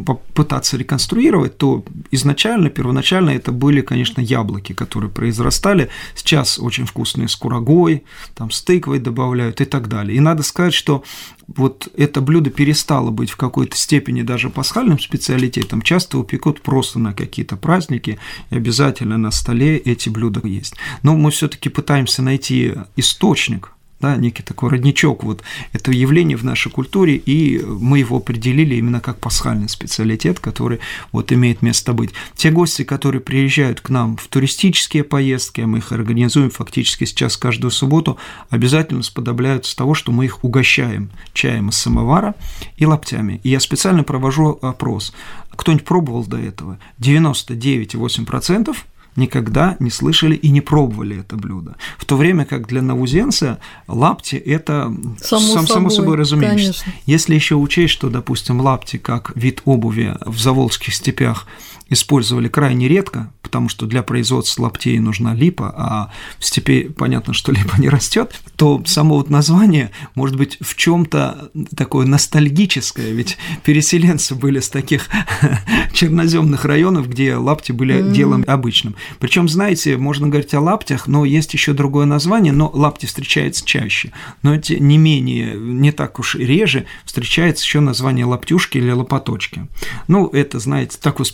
попытаться 0.05 0.77
реконструировать, 0.77 1.57
то 1.57 1.83
изначально, 2.11 2.69
первоначально 2.69 3.31
это 3.31 3.51
были, 3.51 3.81
конечно, 3.81 4.21
яблоки, 4.21 4.73
которые 4.73 5.09
произрастали, 5.09 5.89
сейчас 6.15 6.59
очень 6.59 6.85
вкусные 6.85 7.27
с 7.27 7.35
курагой, 7.35 8.03
там 8.35 8.51
с 8.51 8.61
тыквой 8.61 8.99
добавляют 8.99 9.61
и 9.61 9.65
так 9.65 9.87
далее. 9.87 10.17
И 10.17 10.19
надо 10.19 10.43
сказать, 10.43 10.73
что 10.73 11.03
вот 11.47 11.87
это 11.95 12.21
блюдо 12.21 12.49
перестало 12.49 13.09
быть 13.09 13.29
в 13.29 13.37
какой-то 13.37 13.77
степени 13.77 14.21
даже 14.21 14.49
пасхальным 14.49 14.99
специалитетом, 14.99 15.81
часто 15.81 16.17
упекут 16.17 16.61
просто 16.61 16.99
на 16.99 17.13
какие-то 17.13 17.55
праздники, 17.55 18.19
и 18.49 18.55
обязательно 18.55 19.17
на 19.17 19.31
столе 19.31 19.77
эти 19.77 20.09
блюда 20.09 20.45
есть. 20.45 20.75
Но 21.03 21.15
мы 21.15 21.31
все-таки 21.31 21.69
пытаемся 21.69 22.21
найти 22.21 22.73
источник 22.95 23.71
да, 23.99 24.15
некий 24.15 24.43
такой 24.43 24.69
родничок 24.69 25.23
вот 25.23 25.41
это 25.73 25.91
явление 25.91 26.37
в 26.37 26.43
нашей 26.43 26.71
культуре, 26.71 27.15
и 27.15 27.59
мы 27.65 27.99
его 27.99 28.17
определили 28.17 28.75
именно 28.75 28.99
как 28.99 29.19
пасхальный 29.19 29.69
специалитет, 29.69 30.39
который 30.39 30.79
вот 31.11 31.31
имеет 31.31 31.61
место 31.61 31.93
быть. 31.93 32.11
Те 32.35 32.51
гости, 32.51 32.83
которые 32.83 33.21
приезжают 33.21 33.81
к 33.81 33.89
нам 33.89 34.17
в 34.17 34.27
туристические 34.27 35.03
поездки, 35.03 35.61
мы 35.61 35.79
их 35.79 35.91
организуем 35.91 36.51
фактически 36.51 37.05
сейчас 37.05 37.37
каждую 37.37 37.71
субботу, 37.71 38.17
обязательно 38.49 39.01
сподобляются 39.03 39.75
того, 39.75 39.93
что 39.93 40.11
мы 40.11 40.25
их 40.25 40.43
угощаем 40.43 41.09
чаем 41.33 41.69
из 41.69 41.77
самовара 41.77 42.35
и 42.77 42.85
лаптями. 42.85 43.41
И 43.43 43.49
я 43.49 43.59
специально 43.59 44.03
провожу 44.03 44.59
опрос. 44.61 45.13
Кто-нибудь 45.51 45.85
пробовал 45.85 46.25
до 46.25 46.37
этого? 46.37 46.77
99,8% 46.99 48.75
никогда 49.17 49.75
не 49.79 49.89
слышали 49.89 50.35
и 50.35 50.49
не 50.49 50.61
пробовали 50.61 51.19
это 51.19 51.35
блюдо. 51.35 51.75
В 51.97 52.05
то 52.05 52.15
время 52.15 52.45
как 52.45 52.67
для 52.67 52.81
навузенца 52.81 53.59
лапти– 53.87 54.35
это 54.45 54.93
само, 55.21 55.47
сам, 55.47 55.47
собой, 55.47 55.67
само 55.67 55.89
собой 55.89 56.15
разумеется. 56.15 56.85
Если 57.05 57.35
еще 57.35 57.55
учесть, 57.55 57.93
что, 57.93 58.09
допустим, 58.09 58.61
лапти 58.61 58.97
как 58.97 59.31
вид 59.35 59.61
обуви 59.65 60.15
в 60.25 60.39
заволжских 60.39 60.93
степях 60.93 61.47
использовали 61.89 62.47
крайне 62.47 62.87
редко, 62.87 63.31
потому 63.41 63.69
что 63.69 63.85
для 63.85 64.03
производства 64.03 64.63
лаптей 64.63 64.99
нужна 64.99 65.33
липа, 65.33 65.73
а 65.75 66.11
в 66.37 66.45
степи 66.45 66.89
понятно, 66.89 67.33
что 67.33 67.51
липа 67.53 67.75
не 67.77 67.89
растет, 67.89 68.39
то 68.55 68.83
само 68.85 69.15
вот 69.15 69.29
название 69.29 69.91
может 70.15 70.35
быть 70.35 70.57
в 70.59 70.75
чем-то 70.75 71.51
такое 71.75 72.05
ностальгическое, 72.05 73.11
ведь 73.11 73.37
переселенцы 73.63 74.35
были 74.35 74.59
с 74.59 74.69
таких 74.69 75.09
черноземных 75.93 76.65
районов, 76.65 77.09
где 77.09 77.35
лапти 77.35 77.71
были 77.71 77.95
mm-hmm. 77.95 78.11
делом 78.11 78.43
обычным. 78.47 78.95
Причем, 79.19 79.47
знаете, 79.47 79.97
можно 79.97 80.27
говорить 80.27 80.53
о 80.53 80.59
лаптях, 80.59 81.07
но 81.07 81.23
есть 81.23 81.53
еще 81.53 81.73
другое 81.73 82.05
название, 82.05 82.51
но 82.51 82.69
лапти 82.73 83.05
встречается 83.05 83.65
чаще. 83.65 84.11
Но 84.41 84.55
эти 84.55 84.73
не 84.73 84.97
менее, 84.97 85.55
не 85.55 85.91
так 85.91 86.19
уж 86.19 86.35
реже 86.35 86.85
встречается 87.05 87.63
еще 87.63 87.79
название 87.79 88.25
лаптюшки 88.25 88.77
или 88.77 88.91
лопаточки. 88.91 89.67
Ну, 90.07 90.27
это, 90.27 90.59
знаете, 90.59 90.97
такое 91.01 91.25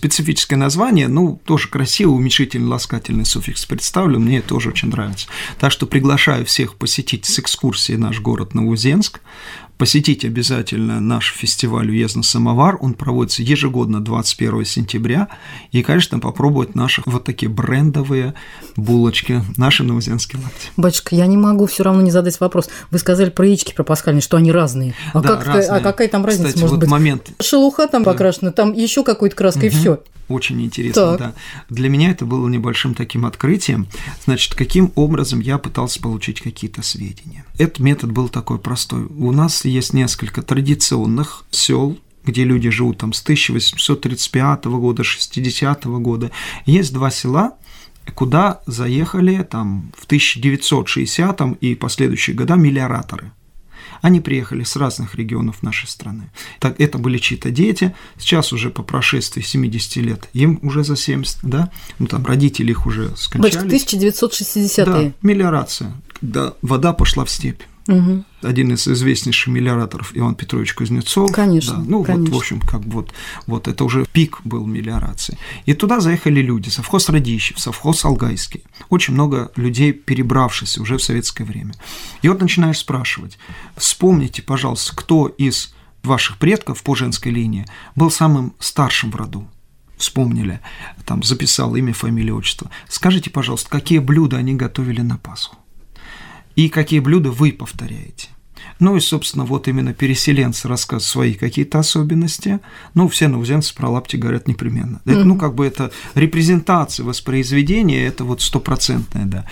специфическое 0.43 0.57
название, 0.57 1.07
ну, 1.07 1.39
тоже 1.45 1.69
красиво, 1.69 2.12
уменьшительный, 2.12 2.67
ласкательный 2.67 3.25
суффикс 3.25 3.65
представлю, 3.65 4.19
мне 4.19 4.41
тоже 4.41 4.69
очень 4.69 4.89
нравится. 4.89 5.27
Так 5.59 5.71
что 5.71 5.85
приглашаю 5.85 6.45
всех 6.45 6.75
посетить 6.75 7.25
с 7.25 7.39
экскурсией 7.39 7.97
наш 7.97 8.19
город 8.19 8.53
Новозенск 8.53 9.21
посетить 9.77 10.23
обязательно 10.23 11.00
наш 11.00 11.33
фестиваль 11.33 11.89
«Уездный 11.89 12.23
самовар». 12.23 12.77
Он 12.79 12.93
проводится 12.93 13.41
ежегодно 13.41 14.01
21 14.01 14.65
сентября. 14.65 15.27
И, 15.71 15.82
конечно, 15.84 16.19
попробовать 16.19 16.75
наши 16.75 17.01
вот 17.06 17.23
такие 17.23 17.49
брендовые 17.49 18.34
булочки, 18.77 19.41
наши 19.58 19.84
новоземские 19.84 20.41
лапти. 20.41 20.69
Батюшка, 20.77 21.15
я 21.15 21.25
не 21.25 21.38
могу 21.38 21.65
все 21.65 21.84
равно 21.84 22.01
не 22.01 22.12
задать 22.12 22.39
вопрос. 22.39 22.69
Вы 22.91 22.99
сказали 22.99 23.29
про 23.29 23.45
яички, 23.45 23.73
про 23.73 23.84
пасхальные, 23.84 24.21
что 24.21 24.38
они 24.38 24.51
разные. 24.51 24.93
А, 25.13 25.21
да, 25.21 25.36
как 25.36 25.47
разные. 25.47 25.69
а 25.69 25.79
какая 25.82 26.08
там 26.08 26.25
разница 26.25 26.47
Кстати, 26.47 26.62
может 26.62 26.75
вот 26.75 26.79
быть? 26.82 26.89
Момент... 26.89 27.32
Шелуха 27.41 27.88
там 27.88 28.03
да. 28.03 28.12
покрашена, 28.12 28.51
там 28.51 28.73
еще 28.73 29.03
какой-то 29.03 29.36
краской, 29.36 29.67
угу. 29.67 29.75
и 29.75 29.79
все. 29.79 29.99
Очень 30.34 30.62
интересно, 30.63 31.17
так. 31.17 31.19
да. 31.19 31.34
Для 31.69 31.89
меня 31.89 32.10
это 32.10 32.26
было 32.26 32.48
небольшим 32.48 32.96
таким 32.96 33.26
открытием. 33.26 33.88
Значит, 34.26 34.56
каким 34.56 34.91
образом 34.96 35.39
я 35.39 35.58
пытался 35.58 36.02
получить 36.02 36.41
какие-то 36.41 36.82
сведения. 36.82 37.46
Этот 37.60 37.80
метод 37.80 38.12
был 38.12 38.30
такой 38.30 38.58
простой. 38.58 39.06
У 39.06 39.32
нас 39.32 39.63
есть 39.65 39.93
несколько 39.93 40.41
традиционных 40.41 41.46
сел, 41.52 42.00
где 42.26 42.43
люди 42.46 42.69
живут 42.69 42.98
там 42.98 43.13
с 43.13 43.22
1835 43.22 44.65
года, 44.65 45.04
60 45.04 45.86
года. 45.86 46.32
Есть 46.65 46.93
два 46.93 47.12
села, 47.12 47.58
куда 48.15 48.62
заехали 48.65 49.43
там 49.43 49.91
в 49.96 50.06
1960 50.06 51.41
и 51.62 51.76
последующие 51.76 52.36
года 52.36 52.56
миллиораторы– 52.56 53.32
они 54.03 54.19
приехали 54.19 54.63
с 54.63 54.75
разных 54.75 55.15
регионов 55.15 55.63
нашей 55.63 55.87
страны. 55.87 56.29
Так, 56.59 56.79
это 56.79 56.97
были 56.97 57.17
чьи-то 57.17 57.51
дети, 57.51 57.95
сейчас 58.17 58.51
уже 58.51 58.69
по 58.69 58.83
прошествии 58.83 59.41
70 59.41 59.95
лет, 59.97 60.29
им 60.33 60.59
уже 60.61 60.83
за 60.83 60.97
70, 60.97 61.39
да, 61.41 61.71
ну 61.99 62.07
там 62.07 62.25
родители 62.25 62.71
их 62.71 62.85
уже 62.85 63.15
скончались. 63.15 63.85
1960-е. 63.85 64.85
Да, 64.85 65.13
мелиорация, 65.21 65.93
когда 66.19 66.53
вода 66.61 66.91
пошла 66.91 67.23
в 67.23 67.29
степь. 67.29 67.61
Угу. 67.88 68.24
Один 68.43 68.74
из 68.74 68.88
известнейших 68.88 69.48
миллиораторов 69.48 70.12
Иван 70.13 70.36
Петрович 70.36 70.74
Кузнецов. 70.74 71.32
Конечно. 71.32 71.76
Да, 71.76 71.84
ну 71.86 72.04
конечно. 72.04 72.26
вот, 72.26 72.34
в 72.34 72.38
общем, 72.38 72.62
как 72.62 72.82
вот, 72.86 73.13
вот 73.46 73.67
это 73.67 73.84
уже 73.84 74.06
пик 74.12 74.39
был 74.46 74.65
миллиорации. 74.65 75.38
И 75.65 75.74
туда 75.74 76.00
заехали 76.00 76.41
люди, 76.41 76.69
совхоз 76.69 77.10
Радищев, 77.10 77.60
совхоз 77.60 78.06
Алгайский. 78.06 78.63
Очень 78.89 79.15
много 79.15 79.52
людей, 79.56 79.91
перебравшихся 79.91 80.82
уже 80.82 80.98
в 80.98 81.04
советское 81.04 81.43
время. 81.43 81.74
И 82.22 82.30
вот 82.30 82.39
начинаешь 82.41 82.78
спрашивать, 82.78 83.38
вспомните, 83.76 84.41
пожалуйста, 84.41 84.96
кто 84.96 85.28
из 85.28 85.74
ваших 86.04 86.38
предков 86.38 86.84
по 86.84 86.96
женской 86.96 87.32
линии 87.32 87.65
был 87.96 88.12
самым 88.12 88.54
старшим 88.60 89.12
в 89.12 89.15
роду? 89.15 89.48
Вспомнили, 89.98 90.60
там 91.06 91.22
записал 91.24 91.76
имя, 91.76 91.93
фамилию, 91.93 92.36
отчество. 92.38 92.69
Скажите, 92.89 93.30
пожалуйста, 93.30 93.69
какие 93.69 94.00
блюда 94.00 94.38
они 94.38 94.54
готовили 94.56 95.02
на 95.02 95.17
Пасху? 95.17 95.58
И 96.55 96.69
какие 96.69 96.99
блюда 96.99 97.31
вы 97.31 97.51
повторяете. 97.51 98.29
Ну 98.79 98.95
и, 98.95 98.99
собственно, 98.99 99.45
вот 99.45 99.67
именно 99.67 99.93
переселенцы 99.93 100.67
рассказывают 100.67 101.03
свои 101.03 101.33
какие-то 101.33 101.79
особенности. 101.79 102.59
Ну, 102.93 103.07
все 103.07 103.27
новоземцы 103.27 103.73
про 103.75 103.89
лапти 103.89 104.15
говорят 104.15 104.47
непременно. 104.47 105.01
Mm-hmm. 105.05 105.23
Ну, 105.23 105.37
как 105.37 105.55
бы 105.55 105.65
это 105.65 105.91
репрезентация 106.15 107.05
воспроизведения, 107.05 108.07
это 108.07 108.23
вот 108.23 108.41
стопроцентная, 108.41 109.25
да. 109.25 109.45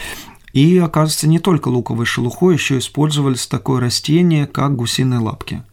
И, 0.53 0.77
оказывается, 0.77 1.27
не 1.27 1.39
только 1.39 1.69
луковой 1.69 2.05
шелухой, 2.05 2.55
еще 2.55 2.77
использовались 2.77 3.47
такое 3.47 3.79
растение, 3.79 4.47
как 4.47 4.75
гусиные 4.75 5.19
лапки. 5.19 5.63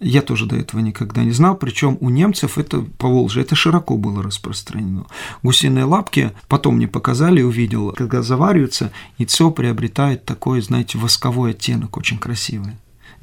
Я 0.00 0.22
тоже 0.22 0.46
до 0.46 0.56
этого 0.56 0.80
никогда 0.80 1.24
не 1.24 1.30
знал, 1.30 1.56
причем 1.56 1.96
у 2.00 2.10
немцев 2.10 2.58
это 2.58 2.80
по 2.98 3.08
Волжье 3.08 3.42
это 3.42 3.54
широко 3.54 3.96
было 3.96 4.22
распространено. 4.22 5.06
Гусиные 5.42 5.84
лапки 5.84 6.32
потом 6.48 6.76
мне 6.76 6.88
показали, 6.88 7.42
увидел, 7.42 7.92
когда 7.92 8.22
завариваются, 8.22 8.90
яйцо 9.18 9.50
приобретает 9.50 10.24
такой, 10.24 10.60
знаете, 10.60 10.98
восковой 10.98 11.52
оттенок, 11.52 11.96
очень 11.96 12.18
красивый 12.18 12.74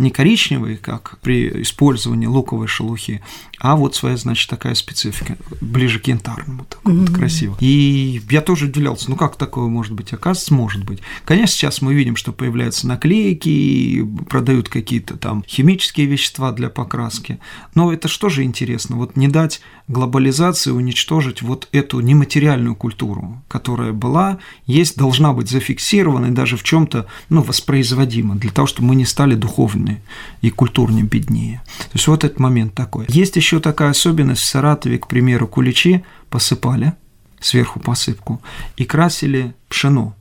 не 0.01 0.11
коричневый, 0.11 0.77
как 0.77 1.19
при 1.21 1.61
использовании 1.61 2.25
луковой 2.25 2.67
шелухи, 2.67 3.21
а 3.59 3.75
вот 3.75 3.95
своя, 3.95 4.17
значит, 4.17 4.49
такая 4.49 4.75
специфика, 4.75 5.37
ближе 5.61 5.99
к 5.99 6.07
янтарному, 6.07 6.65
так 6.65 6.79
mm-hmm. 6.83 7.07
вот 7.07 7.15
красиво. 7.15 7.57
И 7.59 8.21
я 8.29 8.41
тоже 8.41 8.65
удивлялся, 8.65 9.09
ну 9.09 9.15
как 9.15 9.35
такое 9.35 9.67
может 9.67 9.93
быть? 9.93 10.13
Оказывается, 10.13 10.53
может 10.53 10.83
быть. 10.83 10.99
Конечно, 11.25 11.55
сейчас 11.55 11.81
мы 11.81 11.93
видим, 11.93 12.15
что 12.15 12.33
появляются 12.33 12.87
наклейки, 12.87 14.05
продают 14.29 14.67
какие-то 14.67 15.17
там 15.17 15.43
химические 15.47 16.07
вещества 16.07 16.51
для 16.51 16.69
покраски, 16.69 17.39
но 17.75 17.93
это 17.93 18.07
что 18.07 18.29
же 18.29 18.43
интересно, 18.43 18.95
вот 18.95 19.15
не 19.15 19.27
дать 19.27 19.61
глобализации 19.91 20.71
уничтожить 20.71 21.41
вот 21.41 21.67
эту 21.71 21.99
нематериальную 21.99 22.75
культуру, 22.75 23.41
которая 23.47 23.91
была, 23.91 24.39
есть, 24.65 24.97
должна 24.97 25.34
быть 25.34 25.49
зафиксирована 25.49 26.27
и 26.27 26.32
даже 26.32 26.58
в 26.58 26.63
чем-то 26.63 27.08
ну, 27.30 27.41
воспроизводима, 27.41 28.36
для 28.36 28.51
того, 28.51 28.67
чтобы 28.67 28.89
мы 28.89 28.95
не 28.95 29.06
стали 29.06 29.36
духовнее 29.36 30.01
и 30.41 30.49
культурнее 30.49 31.04
беднее. 31.04 31.62
То 31.77 31.91
есть 31.93 32.08
вот 32.08 32.23
этот 32.23 32.39
момент 32.39 32.73
такой. 32.73 33.06
Есть 33.10 33.36
еще 33.36 33.60
такая 33.60 33.91
особенность 33.91 34.41
в 34.41 34.45
Саратове, 34.45 34.97
к 34.97 35.08
примеру, 35.08 35.47
куличи 35.47 36.04
посыпали 36.30 36.93
сверху 37.41 37.80
посыпку 37.80 38.41
и 38.77 38.86
красили 38.86 39.54
пшено. 39.67 40.15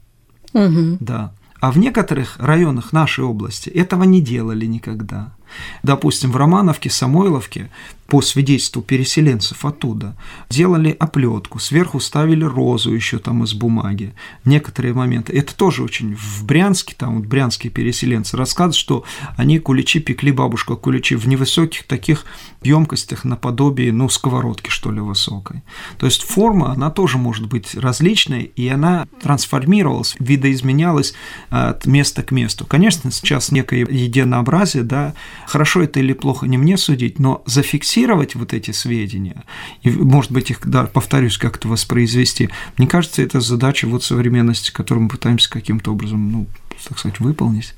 Угу. 0.52 0.96
Да. 1.00 1.32
А 1.60 1.70
в 1.70 1.78
некоторых 1.78 2.38
районах 2.38 2.92
нашей 2.92 3.24
области 3.24 3.68
этого 3.68 4.04
не 4.04 4.20
делали 4.20 4.64
никогда. 4.64 5.34
Допустим, 5.82 6.32
в 6.32 6.36
Романовке, 6.36 6.90
Самойловке 6.90 7.70
по 8.10 8.20
свидетельству 8.22 8.82
переселенцев 8.82 9.64
оттуда, 9.64 10.16
делали 10.50 10.96
оплетку, 10.98 11.60
сверху 11.60 12.00
ставили 12.00 12.42
розу 12.42 12.92
еще 12.92 13.18
там 13.18 13.44
из 13.44 13.54
бумаги. 13.54 14.14
Некоторые 14.44 14.94
моменты. 14.94 15.32
Это 15.32 15.54
тоже 15.54 15.84
очень 15.84 16.16
в 16.16 16.44
Брянске, 16.44 16.96
там 16.98 17.18
вот 17.18 17.26
брянские 17.26 17.70
переселенцы 17.70 18.36
рассказывают, 18.36 18.74
что 18.74 19.04
они 19.36 19.60
куличи 19.60 20.00
пекли, 20.00 20.32
бабушка 20.32 20.74
куличи 20.74 21.14
в 21.14 21.28
невысоких 21.28 21.84
таких 21.84 22.24
емкостях 22.62 23.24
наподобие, 23.24 23.92
ну, 23.92 24.08
сковородки, 24.08 24.70
что 24.70 24.90
ли, 24.90 25.00
высокой. 25.00 25.62
То 25.96 26.06
есть 26.06 26.24
форма, 26.24 26.72
она 26.72 26.90
тоже 26.90 27.16
может 27.16 27.46
быть 27.46 27.76
различной, 27.76 28.42
и 28.42 28.68
она 28.68 29.06
трансформировалась, 29.22 30.16
видоизменялась 30.18 31.14
от 31.50 31.86
места 31.86 32.24
к 32.24 32.32
месту. 32.32 32.66
Конечно, 32.66 33.12
сейчас 33.12 33.52
некое 33.52 33.86
единообразие, 33.88 34.82
да, 34.82 35.14
хорошо 35.46 35.82
это 35.82 36.00
или 36.00 36.12
плохо 36.12 36.46
не 36.46 36.58
мне 36.58 36.76
судить, 36.76 37.20
но 37.20 37.44
зафиксировать 37.46 37.99
зафиксировать 38.00 38.34
вот 38.34 38.52
эти 38.52 38.70
сведения, 38.72 39.44
и, 39.82 39.90
может 39.90 40.32
быть, 40.32 40.50
их, 40.50 40.60
да, 40.64 40.84
повторюсь, 40.84 41.38
как-то 41.38 41.68
воспроизвести, 41.68 42.50
мне 42.78 42.86
кажется, 42.86 43.22
это 43.22 43.40
задача 43.40 43.86
вот 43.86 44.02
современности, 44.02 44.70
которую 44.70 45.04
мы 45.04 45.08
пытаемся 45.10 45.50
каким-то 45.50 45.92
образом, 45.92 46.32
ну, 46.32 46.46
так 46.88 46.98
сказать, 46.98 47.20
выполнить. 47.20 47.74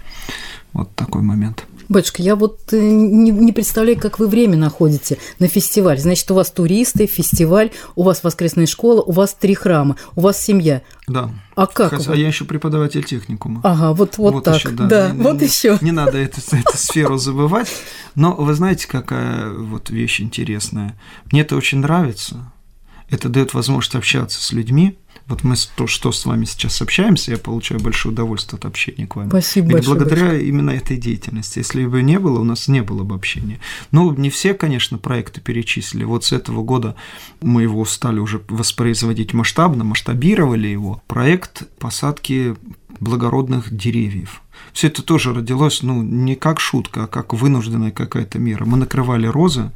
Вот 0.73 0.95
такой 0.95 1.23
момент. 1.23 1.67
Батюшка, 1.93 2.23
я 2.23 2.37
вот 2.37 2.73
э, 2.73 2.81
не, 2.81 3.31
не 3.31 3.53
представляю, 3.53 4.01
как 4.01 4.19
вы 4.19 4.27
время 4.27 4.57
находите 4.57 5.19
на 5.39 5.47
фестиваль. 5.47 5.99
Значит, 5.99 6.31
у 6.31 6.35
вас 6.35 6.51
туристы, 6.51 7.07
фестиваль, 7.07 7.71
у 7.97 8.03
вас 8.03 8.25
воскресная 8.25 8.67
школа, 8.67 9.03
у 9.03 9.13
вас 9.13 9.35
три 9.35 9.55
храма, 9.55 9.97
у 10.17 10.23
вас 10.23 10.41
семья. 10.43 10.83
Да. 11.07 11.31
А 11.55 11.67
как? 11.67 11.91
Хотя, 11.91 12.13
а 12.13 12.17
я 12.17 12.27
еще 12.27 12.47
преподаватель 12.47 13.05
техникума. 13.05 13.61
Ага, 13.63 13.93
вот, 13.93 14.17
вот, 14.17 14.33
вот 14.33 14.45
так. 14.45 14.57
Еще, 14.57 14.71
да, 14.71 14.87
да 14.87 15.11
не, 15.11 15.23
вот 15.23 15.41
не, 15.41 15.47
еще. 15.47 15.79
Не 15.83 15.93
надо 15.93 16.17
эту, 16.17 16.41
эту 16.51 16.77
сферу 16.77 17.19
забывать. 17.19 17.69
Но 18.15 18.35
вы 18.35 18.55
знаете, 18.55 18.89
какая 18.89 19.51
вот 19.51 19.91
вещь 19.91 20.23
интересная? 20.23 20.99
Мне 21.31 21.43
это 21.43 21.57
очень 21.57 21.79
нравится. 21.79 22.53
Это 23.11 23.29
дает 23.29 23.53
возможность 23.53 23.95
общаться 23.95 24.43
с 24.43 24.53
людьми, 24.53 24.99
вот 25.27 25.45
мы 25.45 25.55
то, 25.77 25.87
что 25.87 26.13
с 26.13 26.27
вами 26.27 26.45
сейчас 26.45 26.81
общаемся, 26.83 27.33
я 27.33 27.39
получаю 27.39 27.81
большое 27.81 28.13
удовольствие 28.13 28.59
от 28.59 28.65
общения 28.65 29.07
к 29.07 29.17
вам. 29.17 29.29
Спасибо 29.29 29.67
Ведь 29.67 29.75
большое. 29.75 29.97
благодаря 29.99 30.27
большое. 30.29 30.49
именно 30.49 30.71
этой 30.71 30.97
деятельности. 30.97 31.59
Если 31.59 31.87
бы 31.87 32.03
не 32.03 32.19
было, 32.19 32.41
у 32.41 32.45
нас 32.45 32.69
не 32.69 32.83
было 32.83 33.05
бы 33.05 33.15
общения. 33.15 33.61
Ну, 33.91 34.13
не 34.13 34.31
все, 34.31 34.55
конечно, 34.55 34.99
проекты 34.99 35.41
перечислили. 35.41 36.05
Вот 36.05 36.25
с 36.25 36.33
этого 36.33 36.63
года 36.63 36.97
мы 37.41 37.63
его 37.63 37.85
стали 37.85 38.19
уже 38.19 38.43
воспроизводить 38.49 39.33
масштабно, 39.33 39.85
масштабировали 39.85 40.69
его. 40.69 41.03
Проект 41.07 41.69
посадки 41.79 42.57
благородных 43.01 43.75
деревьев. 43.75 44.43
Все 44.73 44.89
это 44.89 45.03
тоже 45.03 45.35
родилось, 45.35 45.83
ну, 45.83 46.03
не 46.03 46.37
как 46.37 46.61
шутка, 46.61 47.05
а 47.05 47.07
как 47.07 47.33
вынужденная 47.33 47.91
какая-то 47.91 48.39
мера. 48.39 48.65
Мы 48.65 48.77
накрывали 48.77 49.27
розы 49.27 49.71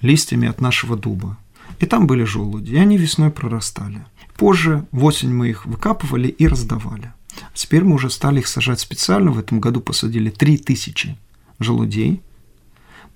листьями 0.00 0.48
от 0.48 0.60
нашего 0.60 0.96
дуба. 0.96 1.38
И 1.80 1.86
там 1.86 2.06
были 2.06 2.24
желуди, 2.24 2.72
и 2.72 2.78
они 2.78 2.96
весной 2.96 3.30
прорастали. 3.30 4.04
Позже, 4.36 4.86
в 4.90 5.04
осень 5.04 5.32
мы 5.32 5.48
их 5.50 5.66
выкапывали 5.66 6.28
и 6.28 6.46
раздавали. 6.46 7.12
Теперь 7.52 7.84
мы 7.84 7.94
уже 7.96 8.10
стали 8.10 8.40
их 8.40 8.46
сажать 8.46 8.80
специально. 8.80 9.30
В 9.30 9.38
этом 9.38 9.60
году 9.60 9.80
посадили 9.80 10.30
3000 10.30 11.16
желудей. 11.58 12.22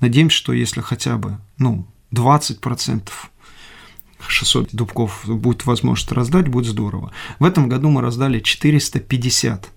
Надеемся, 0.01 0.37
что 0.37 0.53
если 0.53 0.81
хотя 0.81 1.17
бы 1.17 1.39
ну, 1.59 1.87
20% 2.13 3.09
600 4.27 4.71
дубков 4.73 5.23
будет 5.27 5.67
возможность 5.67 6.13
раздать, 6.13 6.49
будет 6.49 6.67
здорово. 6.67 7.13
В 7.39 7.45
этом 7.45 7.69
году 7.69 7.89
мы 7.89 8.01
раздали 8.01 8.41
450 8.41 9.71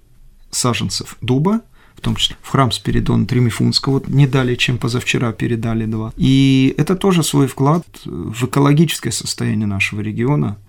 саженцев 0.49 1.17
дуба, 1.21 1.61
в 1.95 2.01
том 2.01 2.15
числе 2.15 2.35
в 2.41 2.49
храм 2.49 2.71
Спиридона 2.71 3.25
Тримифунского, 3.25 4.01
не 4.07 4.27
далее, 4.27 4.57
чем 4.57 4.77
позавчера 4.77 5.31
передали 5.31 5.85
два. 5.85 6.13
И 6.17 6.73
это 6.77 6.95
тоже 6.95 7.23
свой 7.23 7.47
вклад 7.47 7.85
в 8.05 8.45
экологическое 8.45 9.11
состояние 9.11 9.67
нашего 9.67 10.01
региона– 10.01 10.57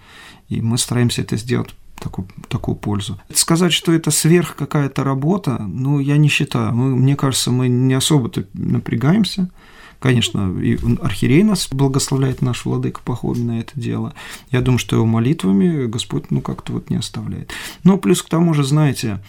и 0.52 0.60
мы 0.60 0.76
стараемся 0.76 1.22
это 1.22 1.38
сделать 1.38 1.74
такую, 1.98 2.28
такую 2.48 2.74
пользу. 2.74 3.18
Сказать, 3.32 3.72
что 3.72 3.92
это 3.92 4.10
сверх 4.10 4.54
какая-то 4.54 5.02
работа, 5.02 5.58
ну, 5.62 5.98
я 5.98 6.18
не 6.18 6.28
считаю. 6.28 6.74
Мы, 6.74 6.94
мне 6.94 7.16
кажется, 7.16 7.50
мы 7.50 7.68
не 7.68 7.94
особо-то 7.94 8.44
напрягаемся. 8.52 9.50
Конечно, 9.98 10.60
и 10.60 10.78
архиерей 11.00 11.42
нас 11.42 11.68
благословляет, 11.70 12.42
наш 12.42 12.66
владыка 12.66 13.00
Пахомий 13.02 13.44
на 13.44 13.60
это 13.60 13.72
дело. 13.76 14.14
Я 14.50 14.60
думаю, 14.60 14.78
что 14.78 14.96
его 14.96 15.06
молитвами 15.06 15.86
Господь, 15.86 16.30
ну, 16.30 16.42
как-то 16.42 16.72
вот 16.72 16.90
не 16.90 16.96
оставляет. 16.96 17.50
Но 17.82 17.96
плюс 17.96 18.20
к 18.20 18.28
тому 18.28 18.52
же, 18.52 18.64
знаете, 18.64 19.20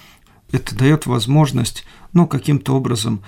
это 0.54 0.76
дает 0.76 1.06
возможность, 1.06 1.86
ну, 2.14 2.28
каким-то 2.28 2.76
образом 2.76 3.22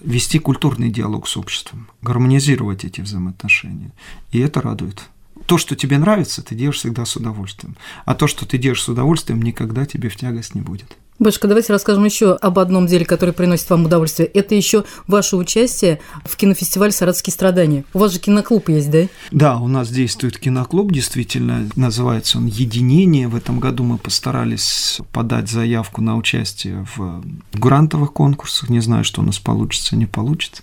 вести 0.00 0.38
культурный 0.38 0.90
диалог 0.90 1.28
с 1.28 1.36
обществом, 1.36 1.88
гармонизировать 2.02 2.84
эти 2.84 3.00
взаимоотношения. 3.00 3.92
И 4.32 4.38
это 4.38 4.60
радует 4.60 5.08
то, 5.48 5.56
что 5.56 5.76
тебе 5.76 5.96
нравится, 5.96 6.42
ты 6.42 6.54
делаешь 6.54 6.76
всегда 6.76 7.06
с 7.06 7.16
удовольствием. 7.16 7.76
А 8.04 8.14
то, 8.14 8.26
что 8.26 8.46
ты 8.46 8.58
делаешь 8.58 8.82
с 8.82 8.88
удовольствием, 8.88 9.40
никогда 9.40 9.86
тебе 9.86 10.10
в 10.10 10.16
тягость 10.16 10.54
не 10.54 10.60
будет. 10.60 10.98
Батюшка, 11.18 11.48
давайте 11.48 11.72
расскажем 11.72 12.04
еще 12.04 12.34
об 12.34 12.60
одном 12.60 12.86
деле, 12.86 13.04
которое 13.04 13.32
приносит 13.32 13.68
вам 13.70 13.86
удовольствие. 13.86 14.28
Это 14.28 14.54
еще 14.54 14.84
ваше 15.08 15.34
участие 15.34 15.98
в 16.24 16.36
кинофестивале 16.36 16.92
«Саратовские 16.92 17.34
страдания». 17.34 17.84
У 17.92 17.98
вас 17.98 18.12
же 18.12 18.20
киноклуб 18.20 18.68
есть, 18.68 18.88
да? 18.88 19.08
Да, 19.32 19.56
у 19.56 19.66
нас 19.66 19.90
действует 19.90 20.38
киноклуб, 20.38 20.92
действительно, 20.92 21.68
называется 21.74 22.38
он 22.38 22.46
«Единение». 22.46 23.26
В 23.26 23.34
этом 23.34 23.58
году 23.58 23.82
мы 23.82 23.98
постарались 23.98 25.00
подать 25.10 25.50
заявку 25.50 26.02
на 26.02 26.16
участие 26.16 26.86
в 26.94 27.24
грантовых 27.52 28.12
конкурсах. 28.12 28.68
Не 28.68 28.78
знаю, 28.78 29.02
что 29.02 29.20
у 29.20 29.24
нас 29.24 29.40
получится, 29.40 29.96
не 29.96 30.06
получится. 30.06 30.62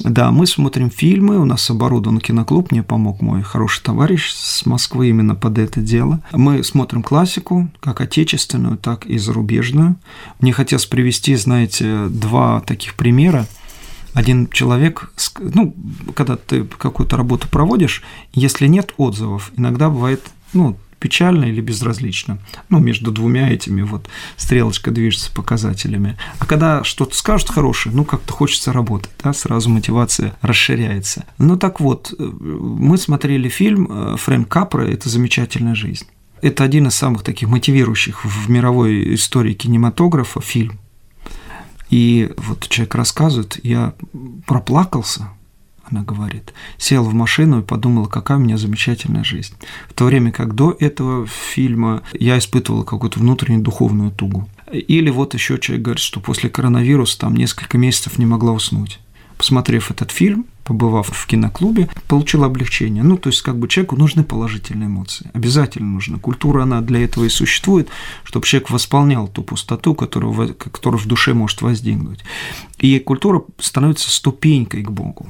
Да, 0.00 0.32
мы 0.32 0.48
смотрим 0.48 0.90
фильмы, 0.90 1.38
у 1.38 1.44
нас 1.44 1.70
оборудован 1.70 2.18
киноклуб, 2.18 2.72
мне 2.72 2.82
помог 2.82 3.22
мой 3.22 3.42
хороший 3.42 3.84
товарищ 3.84 4.32
с 4.32 4.66
Москвы 4.66 5.10
именно 5.10 5.36
под 5.36 5.58
это 5.58 5.80
дело. 5.80 6.20
Мы 6.32 6.64
смотрим 6.64 7.04
классику, 7.04 7.70
как 7.78 8.00
отечественную, 8.00 8.76
так 8.76 9.06
и 9.06 9.18
зарубежную 9.18 9.83
Мне 10.40 10.52
хотелось 10.52 10.86
привести, 10.86 11.34
знаете, 11.36 12.06
два 12.08 12.60
таких 12.60 12.94
примера. 12.94 13.46
Один 14.12 14.48
человек, 14.48 15.12
ну, 15.38 15.74
когда 16.14 16.36
ты 16.36 16.64
какую-то 16.64 17.16
работу 17.16 17.48
проводишь, 17.48 18.02
если 18.32 18.68
нет 18.68 18.94
отзывов, 18.96 19.50
иногда 19.56 19.90
бывает, 19.90 20.22
ну, 20.52 20.76
печально 21.04 21.44
или 21.44 21.60
безразлично. 21.60 22.38
Ну, 22.70 22.78
между 22.78 23.12
двумя 23.12 23.50
этими 23.50 23.82
вот 23.82 24.08
стрелочка 24.38 24.90
движется 24.90 25.30
показателями. 25.32 26.16
А 26.38 26.46
когда 26.46 26.82
что-то 26.82 27.14
скажут 27.14 27.50
хорошее, 27.50 27.94
ну, 27.94 28.06
как-то 28.06 28.32
хочется 28.32 28.72
работать, 28.72 29.10
да, 29.22 29.34
сразу 29.34 29.68
мотивация 29.68 30.34
расширяется. 30.40 31.26
Ну, 31.36 31.58
так 31.58 31.78
вот, 31.78 32.14
э, 32.18 32.22
мы 32.22 32.96
смотрели 32.96 33.50
фильм 33.50 33.86
э, 33.90 34.16
Фрэнк 34.16 34.48
Капра 34.48 34.82
«Это 34.82 35.10
замечательная 35.10 35.74
жизнь» 35.74 36.06
это 36.44 36.62
один 36.62 36.88
из 36.88 36.94
самых 36.94 37.22
таких 37.22 37.48
мотивирующих 37.48 38.24
в 38.24 38.50
мировой 38.50 39.14
истории 39.14 39.54
кинематографа 39.54 40.40
фильм. 40.40 40.78
И 41.90 42.32
вот 42.36 42.68
человек 42.68 42.94
рассказывает, 42.94 43.58
я 43.62 43.94
проплакался, 44.46 45.30
она 45.84 46.02
говорит, 46.02 46.52
сел 46.76 47.04
в 47.04 47.14
машину 47.14 47.60
и 47.60 47.64
подумала, 47.64 48.06
какая 48.06 48.38
у 48.38 48.40
меня 48.40 48.58
замечательная 48.58 49.24
жизнь. 49.24 49.54
В 49.88 49.94
то 49.94 50.04
время 50.04 50.32
как 50.32 50.54
до 50.54 50.76
этого 50.78 51.26
фильма 51.26 52.02
я 52.12 52.38
испытывала 52.38 52.84
какую-то 52.84 53.20
внутреннюю 53.20 53.62
духовную 53.62 54.10
тугу. 54.10 54.48
Или 54.72 55.10
вот 55.10 55.34
еще 55.34 55.58
человек 55.58 55.84
говорит, 55.84 56.02
что 56.02 56.20
после 56.20 56.50
коронавируса 56.50 57.18
там 57.20 57.34
несколько 57.36 57.78
месяцев 57.78 58.18
не 58.18 58.26
могла 58.26 58.52
уснуть 58.52 59.00
посмотрев 59.36 59.90
этот 59.90 60.10
фильм, 60.10 60.46
побывав 60.64 61.08
в 61.08 61.26
киноклубе, 61.26 61.88
получил 62.08 62.44
облегчение. 62.44 63.02
Ну, 63.02 63.16
то 63.16 63.28
есть, 63.28 63.42
как 63.42 63.58
бы 63.58 63.68
человеку 63.68 63.96
нужны 63.96 64.24
положительные 64.24 64.88
эмоции. 64.88 65.30
Обязательно 65.34 65.88
нужно. 65.88 66.18
Культура, 66.18 66.62
она 66.62 66.80
для 66.80 67.04
этого 67.04 67.24
и 67.24 67.28
существует, 67.28 67.88
чтобы 68.24 68.46
человек 68.46 68.70
восполнял 68.70 69.28
ту 69.28 69.42
пустоту, 69.42 69.94
которую, 69.94 70.54
которая 70.54 71.00
в 71.00 71.06
душе 71.06 71.34
может 71.34 71.62
возникнуть. 71.62 72.20
И 72.78 72.98
культура 72.98 73.42
становится 73.58 74.10
ступенькой 74.10 74.82
к 74.82 74.90
Богу. 74.90 75.28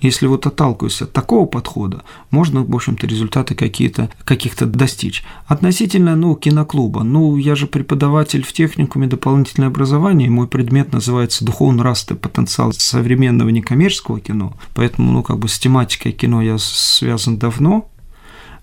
Если 0.00 0.26
вот 0.26 0.46
отталкиваясь 0.46 1.02
от 1.02 1.12
такого 1.12 1.46
подхода, 1.46 2.02
можно, 2.30 2.62
в 2.62 2.74
общем-то, 2.74 3.06
результаты 3.06 3.54
какие-то, 3.54 4.10
каких-то 4.24 4.66
достичь. 4.66 5.24
Относительно, 5.46 6.16
ну, 6.16 6.34
киноклуба, 6.34 7.02
ну, 7.02 7.36
я 7.36 7.54
же 7.54 7.66
преподаватель 7.66 8.44
в 8.44 8.52
техникуме 8.52 9.06
дополнительное 9.06 9.68
образование, 9.68 10.26
и 10.26 10.30
мой 10.30 10.46
предмет 10.46 10.92
называется 10.92 11.44
«Духовно-нравственный 11.44 12.20
потенциал 12.20 12.72
современного 12.72 13.48
некоммерческого 13.48 14.20
кино», 14.20 14.54
поэтому, 14.74 15.12
ну, 15.12 15.22
как 15.22 15.38
бы 15.38 15.48
с 15.48 15.58
тематикой 15.58 16.12
кино 16.12 16.42
я 16.42 16.58
связан 16.58 17.38
давно, 17.38 17.88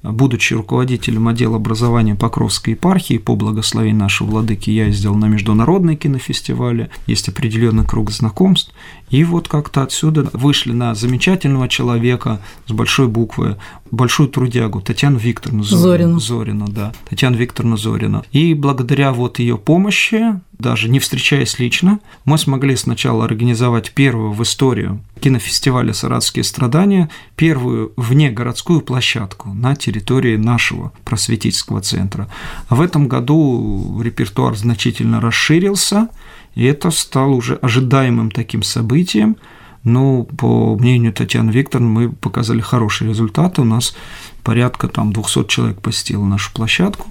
будучи 0.04 0.54
руководителем 0.54 1.28
отдела 1.28 1.58
образования 1.58 2.16
Покровской 2.16 2.74
епархии 2.74 3.18
по 3.18 3.36
благословению 3.36 4.00
нашего 4.00 4.32
владыки, 4.32 4.70
я 4.70 4.88
ездил 4.88 5.16
на 5.16 5.26
международные 5.26 5.96
кинофестивали, 5.96 6.90
есть 7.08 7.30
определенный 7.30 7.86
круг 7.86 8.12
знакомств, 8.12 8.74
и 9.12 9.26
вот 9.26 9.50
как-то 9.50 9.84
отсюда 9.84 10.30
вышли 10.34 10.72
на 10.72 10.96
замечательного 10.96 11.68
человека 11.68 12.40
с 12.66 12.72
большой 12.72 13.08
буквы, 13.08 13.58
большую 13.92 14.30
трудягу 14.30 14.80
Татьяну 14.82 15.18
Викторовну 15.18 15.64
Зорину. 15.64 16.20
Зорину, 16.20 16.68
да. 16.70 16.94
Татьяну 17.10 17.36
Викторовну 17.36 17.76
Зорину. 17.76 18.24
И 18.32 18.54
благодаря 18.54 19.12
вот 19.12 19.40
ее 19.40 19.58
помощи, 19.58 20.40
даже 20.58 20.88
не 20.88 21.00
встречаясь 21.00 21.60
лично, 21.60 22.00
мы 22.24 22.38
смогли 22.38 22.78
сначала 22.78 23.26
организовать 23.26 23.92
первую 23.92 24.32
в 24.32 24.42
историю 24.44 25.02
кинофестиваля 25.20 25.94
«Саратовские 25.94 26.44
страдания», 26.44 27.10
первую 27.36 27.92
внегородскую 27.98 28.80
площадку 28.80 29.50
на 29.50 29.76
территории 29.76 30.38
нашего 30.38 30.94
просветительского 31.04 31.82
центра. 31.82 32.30
В 32.70 32.80
этом 32.80 33.10
году 33.10 34.02
репертуар 34.02 34.56
значительно 34.56 35.20
расширился– 35.20 36.08
и 36.56 36.66
это 36.66 36.92
стало 36.92 37.32
уже 37.32 37.56
ожидаемым 37.56 38.32
таким 38.32 38.64
событием. 38.64 39.38
Но, 39.84 40.24
по 40.24 40.76
мнению 40.76 41.14
Татьяны 41.14 41.50
Викторовны, 41.52 41.90
мы 41.90 42.12
показали 42.12 42.62
хорошие 42.62 43.10
результаты. 43.10 43.62
У 43.62 43.66
нас 43.66 43.96
порядка 44.44 44.88
там 44.88 45.12
200 45.12 45.48
человек 45.48 45.82
посетило 45.82 46.26
нашу 46.26 46.54
площадку. 46.54 47.08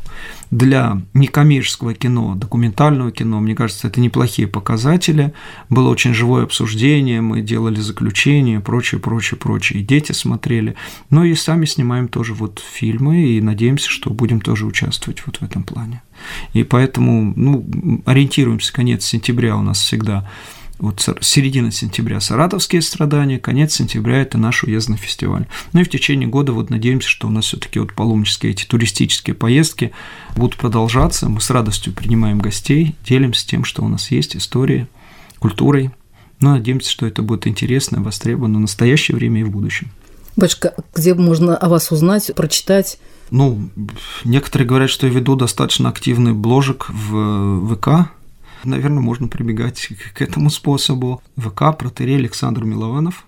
Для 0.50 1.00
некоммерческого 1.14 1.94
кино, 1.94 2.34
документального 2.34 3.12
кино, 3.12 3.40
мне 3.40 3.54
кажется, 3.54 3.88
это 3.88 4.00
неплохие 4.00 4.48
показатели. 4.48 5.32
Было 5.68 5.88
очень 5.88 6.14
живое 6.14 6.44
обсуждение, 6.44 7.20
мы 7.20 7.40
делали 7.40 7.80
заключения, 7.80 8.60
прочее, 8.60 9.00
прочее, 9.00 9.38
прочее. 9.38 9.80
И 9.80 9.84
дети 9.84 10.12
смотрели. 10.12 10.74
Но 11.08 11.24
и 11.24 11.34
сами 11.34 11.64
снимаем 11.64 12.08
тоже 12.08 12.34
вот 12.34 12.60
фильмы, 12.60 13.26
и 13.26 13.40
надеемся, 13.40 13.90
что 13.90 14.10
будем 14.10 14.40
тоже 14.40 14.66
участвовать 14.66 15.22
вот 15.26 15.36
в 15.36 15.42
этом 15.42 15.62
плане. 15.62 16.02
И 16.52 16.64
поэтому, 16.64 17.32
ну, 17.34 18.02
ориентируемся, 18.04 18.72
конец 18.72 19.04
сентября 19.04 19.56
у 19.56 19.62
нас 19.62 19.78
всегда 19.78 20.28
вот 20.80 21.06
середина 21.20 21.70
сентября 21.70 22.20
саратовские 22.20 22.80
страдания, 22.80 23.38
конец 23.38 23.74
сентября 23.74 24.22
это 24.22 24.38
наш 24.38 24.64
уездный 24.64 24.96
фестиваль. 24.96 25.46
Ну 25.72 25.80
и 25.80 25.84
в 25.84 25.90
течение 25.90 26.26
года 26.26 26.52
вот 26.52 26.70
надеемся, 26.70 27.08
что 27.08 27.28
у 27.28 27.30
нас 27.30 27.44
все-таки 27.44 27.78
вот 27.78 27.92
паломнические 27.92 28.52
эти 28.52 28.64
туристические 28.64 29.34
поездки 29.34 29.92
будут 30.36 30.56
продолжаться. 30.56 31.28
Мы 31.28 31.42
с 31.42 31.50
радостью 31.50 31.92
принимаем 31.92 32.38
гостей, 32.38 32.96
делимся 33.04 33.46
тем, 33.46 33.64
что 33.64 33.84
у 33.84 33.88
нас 33.88 34.10
есть, 34.10 34.36
историей, 34.36 34.86
культурой. 35.38 35.90
Ну, 36.40 36.52
надеемся, 36.52 36.90
что 36.90 37.06
это 37.06 37.20
будет 37.20 37.46
интересно, 37.46 38.02
востребовано 38.02 38.56
в 38.58 38.62
настоящее 38.62 39.16
время 39.16 39.42
и 39.42 39.44
в 39.44 39.50
будущем. 39.50 39.88
Батюшка, 40.36 40.74
где 40.94 41.12
можно 41.12 41.56
о 41.56 41.68
вас 41.68 41.92
узнать, 41.92 42.30
прочитать? 42.34 42.98
Ну, 43.30 43.68
некоторые 44.24 44.66
говорят, 44.66 44.88
что 44.88 45.06
я 45.06 45.12
веду 45.12 45.36
достаточно 45.36 45.90
активный 45.90 46.32
бложек 46.32 46.86
в 46.88 47.74
ВК, 47.74 48.10
Наверное, 48.64 49.00
можно 49.00 49.28
прибегать 49.28 49.88
к 50.14 50.22
этому 50.22 50.50
способу. 50.50 51.22
ВК, 51.36 51.76
протерей 51.78 52.16
Александр 52.16 52.64
Милованов. 52.64 53.24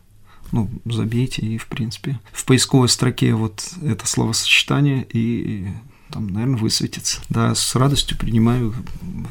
Ну, 0.50 0.68
забейте, 0.84 1.42
и, 1.42 1.56
в 1.56 1.66
принципе, 1.66 2.20
в 2.32 2.44
поисковой 2.44 2.88
строке 2.88 3.34
вот 3.34 3.62
это 3.82 4.06
словосочетание, 4.06 5.06
и 5.10 5.68
там, 6.12 6.28
наверное, 6.28 6.58
высветится. 6.58 7.20
Да, 7.28 7.54
с 7.54 7.74
радостью 7.74 8.18
принимаю 8.18 8.74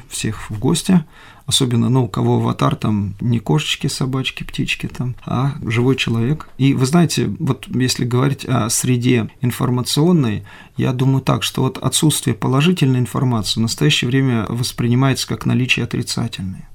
всех 0.10 0.50
в 0.50 0.60
гости 0.60 1.04
особенно, 1.52 1.90
ну, 1.90 2.06
у 2.06 2.08
кого 2.08 2.38
аватар 2.38 2.76
там 2.76 3.14
не 3.20 3.40
кошечки, 3.40 3.88
собачки, 3.88 4.44
птички 4.44 4.88
там, 4.88 5.16
а 5.26 5.56
живой 5.64 5.98
человек. 5.98 6.48
И 6.58 6.74
вы 6.74 6.86
знаете, 6.86 7.28
вот 7.40 7.68
если 7.68 8.06
говорить 8.06 8.46
о 8.46 8.70
среде 8.70 9.30
информационной, 9.42 10.44
я 10.78 10.94
думаю 10.94 11.22
так, 11.22 11.44
что 11.44 11.64
вот 11.64 11.78
отсутствие 11.78 12.36
положительной 12.36 13.00
информации 13.00 13.60
в 13.60 13.64
настоящее 13.64 14.08
время 14.10 14.46
воспринимается 14.48 15.28
как 15.28 15.46
наличие 15.46 15.84
отрицательной. 15.84 16.66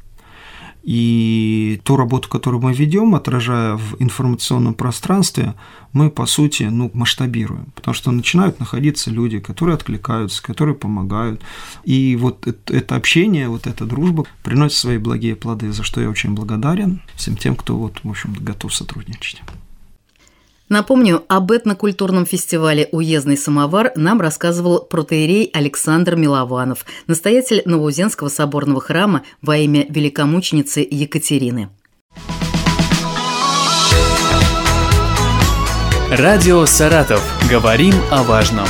И 0.86 1.80
ту 1.82 1.96
работу, 1.96 2.28
которую 2.28 2.62
мы 2.62 2.72
ведем, 2.72 3.16
отражая 3.16 3.74
в 3.74 3.96
информационном 3.98 4.72
пространстве, 4.72 5.54
мы, 5.92 6.10
по 6.10 6.26
сути, 6.26 6.62
ну, 6.62 6.92
масштабируем. 6.94 7.66
Потому 7.74 7.92
что 7.92 8.12
начинают 8.12 8.60
находиться 8.60 9.10
люди, 9.10 9.40
которые 9.40 9.74
откликаются, 9.74 10.40
которые 10.40 10.76
помогают. 10.76 11.42
И 11.82 12.14
вот 12.14 12.46
это 12.46 12.94
общение, 12.94 13.48
вот 13.48 13.66
эта 13.66 13.84
дружба 13.84 14.26
приносит 14.44 14.78
свои 14.78 14.98
благие 14.98 15.34
плоды, 15.34 15.72
за 15.72 15.82
что 15.82 16.00
я 16.00 16.08
очень 16.08 16.34
благодарен 16.34 17.02
всем 17.16 17.36
тем, 17.36 17.56
кто, 17.56 17.76
вот, 17.76 17.98
в 18.04 18.08
общем, 18.08 18.32
готов 18.34 18.72
сотрудничать. 18.72 19.42
Напомню, 20.68 21.22
об 21.28 21.52
этнокультурном 21.52 22.26
фестивале 22.26 22.88
«Уездный 22.90 23.36
самовар» 23.36 23.92
нам 23.94 24.20
рассказывал 24.20 24.80
протеерей 24.80 25.48
Александр 25.52 26.16
Милованов, 26.16 26.84
настоятель 27.06 27.62
Новоузенского 27.64 28.28
соборного 28.28 28.80
храма 28.80 29.22
во 29.42 29.56
имя 29.56 29.86
великомученицы 29.88 30.86
Екатерины. 30.90 31.70
Радио 36.10 36.66
«Саратов». 36.66 37.22
Говорим 37.48 37.94
о 38.10 38.24
важном. 38.24 38.66